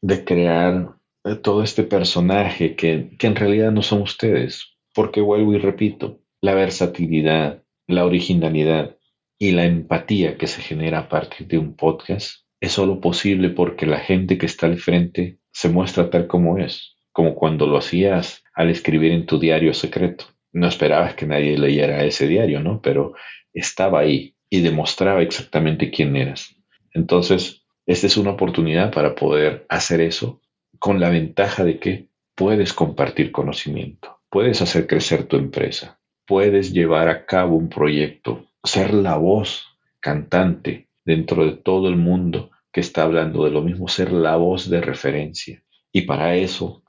de 0.02 0.24
crear 0.24 0.97
todo 1.36 1.64
este 1.64 1.84
personaje 1.84 2.76
que, 2.76 3.10
que 3.18 3.28
en 3.28 3.36
realidad 3.36 3.72
no 3.72 3.82
son 3.82 4.02
ustedes, 4.02 4.78
porque 4.94 5.22
vuelvo 5.22 5.54
y 5.54 5.58
repito, 5.58 6.22
la 6.42 6.54
versatilidad, 6.54 7.64
la 7.88 8.06
originalidad 8.06 8.98
y 9.40 9.52
la 9.52 9.66
empatía 9.66 10.38
que 10.38 10.48
se 10.48 10.62
genera 10.62 11.00
a 11.00 11.10
partir 11.10 11.48
de 11.48 11.58
un 11.58 11.76
podcast 11.76 12.46
es 12.60 12.72
solo 12.72 13.00
posible 13.00 13.50
porque 13.50 13.86
la 13.86 14.00
gente 14.00 14.38
que 14.38 14.46
está 14.46 14.66
al 14.66 14.78
frente 14.78 15.40
se 15.52 15.70
muestra 15.70 16.10
tal 16.10 16.28
como 16.28 16.58
es, 16.58 16.96
como 17.12 17.36
cuando 17.36 17.68
lo 17.68 17.78
hacías 17.78 18.44
al 18.54 18.70
escribir 18.70 19.12
en 19.12 19.26
tu 19.26 19.40
diario 19.40 19.74
secreto. 19.74 20.26
No 20.54 20.68
esperabas 20.68 21.14
que 21.16 21.28
nadie 21.28 21.58
leyera 21.58 22.04
ese 22.04 22.28
diario, 22.28 22.60
¿no? 22.62 22.82
Pero 22.82 23.14
estaba 23.54 24.00
ahí 24.00 24.36
y 24.50 24.62
demostraba 24.62 25.22
exactamente 25.22 25.92
quién 25.92 26.16
eras. 26.16 26.56
Entonces, 26.94 27.64
esta 27.86 28.08
es 28.08 28.18
una 28.18 28.32
oportunidad 28.32 28.92
para 28.92 29.14
poder 29.14 29.66
hacer 29.70 30.02
eso 30.02 30.42
con 30.80 31.00
la 31.00 31.10
ventaja 31.10 31.64
de 31.64 31.80
que 31.80 32.08
puedes 32.36 32.74
compartir 32.74 33.32
conocimiento, 33.32 34.20
puedes 34.30 34.62
hacer 34.62 34.88
crecer 34.88 35.24
tu 35.24 35.38
empresa, 35.38 36.00
puedes 36.26 36.74
llevar 36.74 37.10
a 37.10 37.26
cabo 37.26 37.56
un 37.56 37.70
proyecto, 37.70 38.46
ser 38.64 38.94
la 38.94 39.18
voz 39.18 39.66
cantante 40.00 40.90
dentro 41.06 41.46
de 41.46 41.54
todo 41.54 41.88
el 41.88 41.96
mundo 41.96 42.52
que 42.72 42.82
está 42.82 43.04
hablando 43.04 43.46
de 43.46 43.52
lo 43.52 43.62
mismo, 43.62 43.88
ser 43.88 44.12
la 44.12 44.36
voz 44.36 44.70
de 44.70 44.82
referencia. 44.82 45.64
Y 45.92 46.02
para 46.02 46.36
eso 46.36 46.84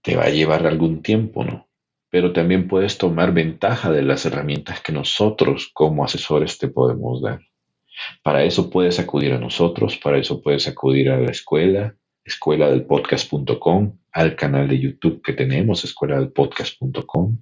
te 0.00 0.16
va 0.16 0.24
a 0.24 0.30
llevar 0.30 0.66
algún 0.66 1.02
tiempo, 1.02 1.44
¿no? 1.44 1.68
Pero 2.08 2.32
también 2.32 2.68
puedes 2.68 2.96
tomar 2.98 3.32
ventaja 3.32 3.90
de 3.90 4.02
las 4.02 4.24
herramientas 4.24 4.80
que 4.80 4.92
nosotros 4.92 5.70
como 5.74 6.04
asesores 6.04 6.58
te 6.58 6.68
podemos 6.68 7.20
dar. 7.20 7.40
Para 8.22 8.44
eso 8.44 8.70
puedes 8.70 8.98
acudir 8.98 9.32
a 9.32 9.38
nosotros, 9.38 9.98
para 9.98 10.18
eso 10.18 10.40
puedes 10.40 10.68
acudir 10.68 11.10
a 11.10 11.18
la 11.18 11.30
escuela, 11.30 11.96
escuela 12.24 12.70
del 12.70 12.84
podcast.com, 12.84 13.98
al 14.12 14.36
canal 14.36 14.68
de 14.68 14.80
YouTube 14.80 15.22
que 15.22 15.32
tenemos, 15.32 15.84
escuela 15.84 16.18
del 16.18 16.30
podcast.com, 16.30 17.38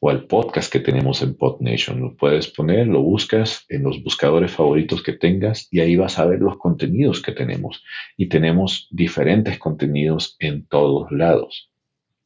o 0.00 0.10
al 0.10 0.26
podcast 0.26 0.72
que 0.72 0.80
tenemos 0.80 1.22
en 1.22 1.34
PodNation. 1.34 2.00
Lo 2.00 2.16
puedes 2.16 2.48
poner, 2.48 2.86
lo 2.86 3.02
buscas 3.02 3.64
en 3.68 3.84
los 3.84 4.02
buscadores 4.02 4.50
favoritos 4.52 5.02
que 5.02 5.12
tengas 5.12 5.68
y 5.70 5.80
ahí 5.80 5.96
vas 5.96 6.18
a 6.18 6.26
ver 6.26 6.40
los 6.40 6.58
contenidos 6.58 7.22
que 7.22 7.32
tenemos. 7.32 7.84
Y 8.16 8.26
tenemos 8.26 8.88
diferentes 8.90 9.58
contenidos 9.58 10.36
en 10.40 10.66
todos 10.66 11.10
lados. 11.10 11.70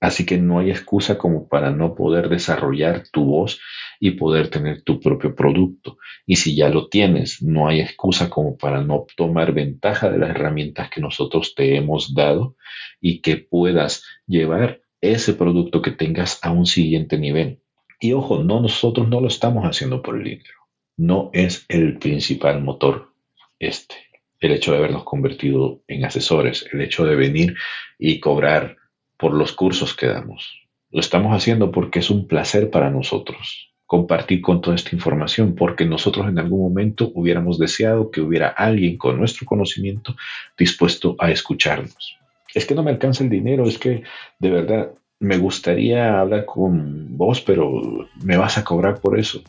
Así 0.01 0.27
que 0.27 0.37
no 0.37 0.59
hay 0.59 0.71
excusa 0.71 1.17
como 1.17 1.49
para 1.49 1.71
no 1.71 1.95
poder 1.95 2.29
desarrollar 2.29 3.05
tu 3.13 3.25
voz 3.25 3.61
y 4.05 4.11
poder 4.11 4.49
tener 4.49 4.83
tu 4.83 4.99
propio 4.99 5.33
producto. 5.33 5.97
Y 6.27 6.35
si 6.35 6.57
ya 6.57 6.69
lo 6.69 6.89
tienes, 6.89 7.41
no 7.41 7.69
hay 7.69 7.81
excusa 7.81 8.29
como 8.29 8.57
para 8.57 8.83
no 8.83 9.07
tomar 9.17 9.53
ventaja 9.53 10.11
de 10.11 10.19
las 10.19 10.31
herramientas 10.31 10.91
que 10.91 11.01
nosotros 11.01 11.55
te 11.55 11.77
hemos 11.77 12.13
dado 12.13 12.57
y 13.01 13.21
que 13.21 13.37
puedas 13.37 14.05
llevar 14.27 14.81
ese 15.01 15.35
producto 15.35 15.83
que 15.83 15.93
tengas 15.93 16.41
a 16.43 16.51
un 16.51 16.67
siguiente 16.67 17.17
nivel. 17.17 17.63
Y 18.01 18.13
ojo, 18.13 18.43
no 18.43 18.61
nosotros 18.61 19.07
no 19.09 19.21
lo 19.21 19.29
estamos 19.29 19.65
haciendo 19.65 20.03
por 20.03 20.17
el 20.17 20.25
dinero. 20.25 20.59
No 20.97 21.31
es 21.33 21.65
el 21.69 21.99
principal 21.99 22.61
motor 22.61 23.13
este. 23.61 23.95
El 24.41 24.51
hecho 24.51 24.73
de 24.73 24.79
habernos 24.79 25.05
convertido 25.05 25.85
en 25.87 26.05
asesores, 26.05 26.69
el 26.73 26.81
hecho 26.81 27.07
de 27.07 27.15
venir 27.15 27.55
y 28.01 28.19
cobrar 28.19 28.79
por 29.17 29.33
los 29.33 29.53
cursos 29.53 29.95
que 29.95 30.09
damos. 30.09 30.59
Lo 30.91 30.99
estamos 30.99 31.33
haciendo 31.37 31.71
porque 31.71 32.01
es 32.01 32.11
un 32.11 32.27
placer 32.27 32.69
para 32.69 32.91
nosotros 32.91 33.72
compartir 33.93 34.41
con 34.41 34.63
toda 34.63 34.75
esta 34.75 34.97
información, 34.97 35.55
porque 35.55 35.85
nosotros 35.85 36.27
en 36.27 36.39
algún 36.39 36.63
momento 36.63 37.13
hubiéramos 37.15 37.59
deseado 37.59 38.11
que 38.11 38.23
hubiera 38.23 38.49
alguien 38.49 38.97
con 38.97 39.19
nuestro 39.19 39.45
conocimiento 39.45 40.17
dispuesto 40.57 41.15
a 41.19 41.31
escucharnos. 41.31 42.17
Es 42.55 42.65
que 42.65 42.75
no 42.75 42.83
me 42.83 42.91
alcanza 42.91 43.23
el 43.23 43.29
dinero, 43.29 43.67
es 43.69 43.77
que 43.77 44.03
de 44.39 44.51
verdad 44.51 44.93
me 45.21 45.37
gustaría 45.37 46.19
hablar 46.19 46.47
con 46.47 47.19
vos, 47.19 47.43
pero 47.43 48.09
me 48.25 48.39
vas 48.39 48.57
a 48.57 48.65
cobrar 48.65 48.99
por 48.99 49.19
eso. 49.19 49.43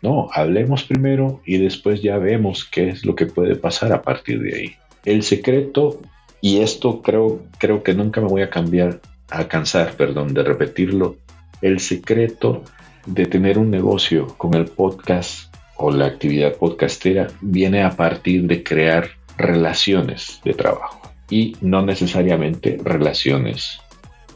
No, 0.00 0.30
hablemos 0.32 0.84
primero 0.84 1.42
y 1.44 1.58
después 1.58 2.00
ya 2.00 2.16
vemos 2.16 2.64
qué 2.64 2.88
es 2.88 3.04
lo 3.04 3.14
que 3.14 3.26
puede 3.26 3.54
pasar 3.56 3.92
a 3.92 4.00
partir 4.00 4.40
de 4.40 4.54
ahí. 4.56 4.76
El 5.04 5.22
secreto, 5.22 6.00
y 6.40 6.60
esto 6.60 7.02
creo, 7.02 7.42
creo 7.58 7.82
que 7.82 7.92
nunca 7.92 8.22
me 8.22 8.28
voy 8.28 8.40
a 8.40 8.48
cambiar, 8.48 9.02
alcanzar, 9.28 9.92
perdón, 9.92 10.32
de 10.32 10.42
repetirlo, 10.42 11.16
el 11.60 11.80
secreto 11.80 12.64
de 13.06 13.26
tener 13.26 13.58
un 13.58 13.70
negocio 13.70 14.26
con 14.38 14.54
el 14.54 14.66
podcast 14.66 15.54
o 15.76 15.90
la 15.90 16.06
actividad 16.06 16.56
podcastera 16.56 17.28
viene 17.40 17.82
a 17.82 17.90
partir 17.90 18.46
de 18.46 18.62
crear 18.62 19.08
relaciones 19.38 20.40
de 20.44 20.54
trabajo 20.54 21.00
y 21.30 21.56
no 21.60 21.82
necesariamente 21.82 22.78
relaciones 22.84 23.80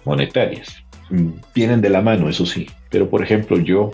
monetarias. 0.05 0.83
Vienen 1.55 1.81
de 1.81 1.91
la 1.91 2.01
mano, 2.01 2.29
eso 2.29 2.47
sí, 2.47 2.67
pero 2.91 3.11
por 3.11 3.23
ejemplo 3.23 3.59
yo, 3.59 3.91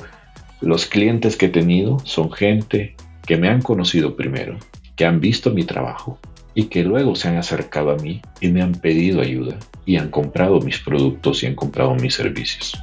los 0.60 0.86
clientes 0.86 1.36
que 1.36 1.46
he 1.46 1.50
tenido 1.50 1.98
son 2.04 2.30
gente 2.30 2.94
que 3.26 3.36
me 3.36 3.48
han 3.48 3.62
conocido 3.62 4.14
primero, 4.14 4.58
que 4.94 5.06
han 5.06 5.20
visto 5.20 5.50
mi 5.50 5.64
trabajo 5.64 6.20
y 6.54 6.64
que 6.64 6.82
luego 6.82 7.14
se 7.14 7.28
han 7.28 7.36
acercado 7.36 7.90
a 7.90 7.96
mí 7.96 8.20
y 8.40 8.48
me 8.48 8.62
han 8.62 8.72
pedido 8.72 9.20
ayuda 9.20 9.56
y 9.86 9.96
han 9.96 10.10
comprado 10.10 10.60
mis 10.60 10.78
productos 10.78 11.42
y 11.42 11.46
han 11.46 11.54
comprado 11.54 11.94
mis 11.94 12.14
servicios. 12.14 12.78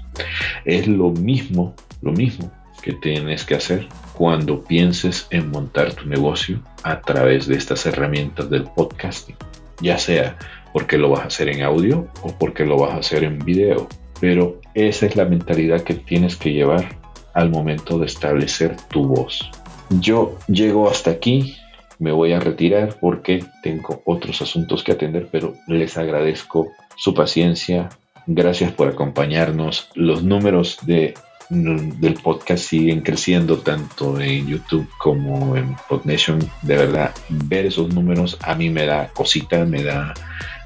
Es 0.65 0.87
lo 0.87 1.11
mismo, 1.11 1.75
lo 2.01 2.11
mismo 2.11 2.51
que 2.81 2.93
tienes 2.93 3.43
que 3.43 3.55
hacer 3.55 3.87
cuando 4.13 4.63
pienses 4.63 5.27
en 5.29 5.51
montar 5.51 5.93
tu 5.93 6.07
negocio 6.07 6.61
a 6.83 7.01
través 7.01 7.47
de 7.47 7.55
estas 7.55 7.85
herramientas 7.85 8.49
del 8.49 8.63
podcasting, 8.63 9.35
ya 9.81 9.97
sea 9.97 10.37
porque 10.73 10.97
lo 10.97 11.09
vas 11.09 11.21
a 11.21 11.27
hacer 11.27 11.49
en 11.49 11.63
audio 11.63 12.07
o 12.21 12.37
porque 12.37 12.65
lo 12.65 12.77
vas 12.77 12.93
a 12.93 12.97
hacer 12.97 13.23
en 13.23 13.39
video. 13.39 13.87
Pero 14.19 14.59
esa 14.73 15.05
es 15.05 15.15
la 15.15 15.25
mentalidad 15.25 15.81
que 15.81 15.93
tienes 15.93 16.35
que 16.35 16.53
llevar 16.53 16.97
al 17.33 17.49
momento 17.49 17.99
de 17.99 18.07
establecer 18.07 18.75
tu 18.89 19.05
voz. 19.05 19.49
Yo 19.89 20.37
llego 20.47 20.89
hasta 20.89 21.11
aquí 21.11 21.57
me 21.99 22.11
voy 22.11 22.33
a 22.33 22.39
retirar 22.39 22.95
porque 22.99 23.43
tengo 23.63 24.01
otros 24.05 24.41
asuntos 24.41 24.83
que 24.83 24.91
atender, 24.91 25.27
pero 25.31 25.53
les 25.67 25.97
agradezco 25.97 26.71
su 26.95 27.13
paciencia. 27.13 27.89
Gracias 28.25 28.71
por 28.71 28.89
acompañarnos. 28.89 29.89
Los 29.95 30.23
números 30.23 30.79
de, 30.83 31.13
del 31.49 32.13
podcast 32.15 32.63
siguen 32.65 33.01
creciendo 33.01 33.59
tanto 33.59 34.19
en 34.19 34.47
YouTube 34.47 34.87
como 34.97 35.55
en 35.55 35.75
PodNation. 35.89 36.39
De 36.61 36.77
verdad, 36.77 37.11
ver 37.29 37.65
esos 37.65 37.93
números 37.93 38.37
a 38.41 38.53
mí 38.55 38.69
me 38.69 38.85
da 38.85 39.07
cosita, 39.13 39.65
me 39.65 39.83
da 39.83 40.13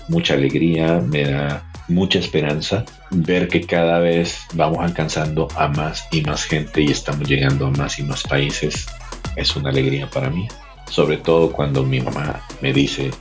mucha 0.10 0.34
alegría, 0.34 1.00
me 1.00 1.24
da 1.24 1.64
mucha 1.88 2.20
esperanza 2.20 2.86
ver 3.10 3.48
que 3.48 3.62
cada 3.62 4.00
vez 4.00 4.40
vamos 4.54 4.80
alcanzando 4.80 5.48
a 5.56 5.68
más 5.68 6.08
y 6.12 6.22
más 6.22 6.46
gente 6.46 6.82
y 6.82 6.92
estamos 6.92 7.28
llegando 7.28 7.68
a 7.68 7.72
más 7.72 8.00
y 8.00 8.04
más 8.04 8.24
países. 8.24 8.88
Es 9.36 9.56
una 9.56 9.70
alegría 9.70 10.10
para 10.10 10.30
mí 10.30 10.48
sobre 10.92 11.18
todo 11.18 11.52
cuando 11.52 11.84
mi 11.84 12.02
mamá 12.02 12.42
me 12.62 12.74
dice 12.74 13.12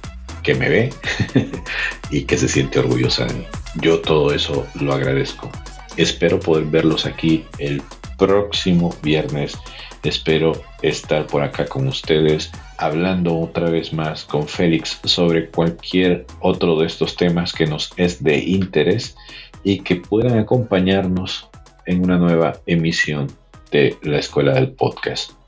que 0.43 0.55
me 0.55 0.69
ve 0.69 0.91
y 2.11 2.23
que 2.25 2.37
se 2.37 2.49
siente 2.49 2.81
orgullosa 2.81 3.27
de 3.27 3.35
mí. 3.35 3.45
Yo 3.81 4.01
todo 4.01 4.33
eso 4.33 4.67
lo 4.81 4.93
agradezco. 4.93 5.51
Espero 5.97 6.41
poder 6.41 6.65
verlos 6.65 7.07
aquí 7.07 7.45
el 7.59 7.83
próximo 8.19 8.95
viernes. 9.03 9.57
Espero 10.03 10.53
estar 10.83 11.27
por 11.27 11.43
acá 11.43 11.67
con 11.67 11.87
ustedes 11.87 12.51
hablando 12.79 13.39
otra 13.39 13.71
vez 13.71 13.93
más 13.93 14.25
con 14.25 14.49
Félix 14.49 14.99
sobre 15.05 15.51
cualquier 15.51 16.27
otro 16.41 16.79
de 16.79 16.87
estos 16.87 17.17
temas 17.17 17.53
que 17.53 17.67
nos 17.67 17.93
es 17.97 18.23
de 18.23 18.39
interés 18.39 19.15
y 19.63 19.81
que 19.81 19.97
puedan 19.97 20.39
acompañarnos 20.39 21.49
en 21.87 22.03
una 22.03 22.19
nueva 22.19 22.55
emisión 22.67 23.29
de 23.71 23.97
la 24.03 24.19
Escuela 24.19 24.55
del 24.55 24.73
Podcast. 24.73 25.40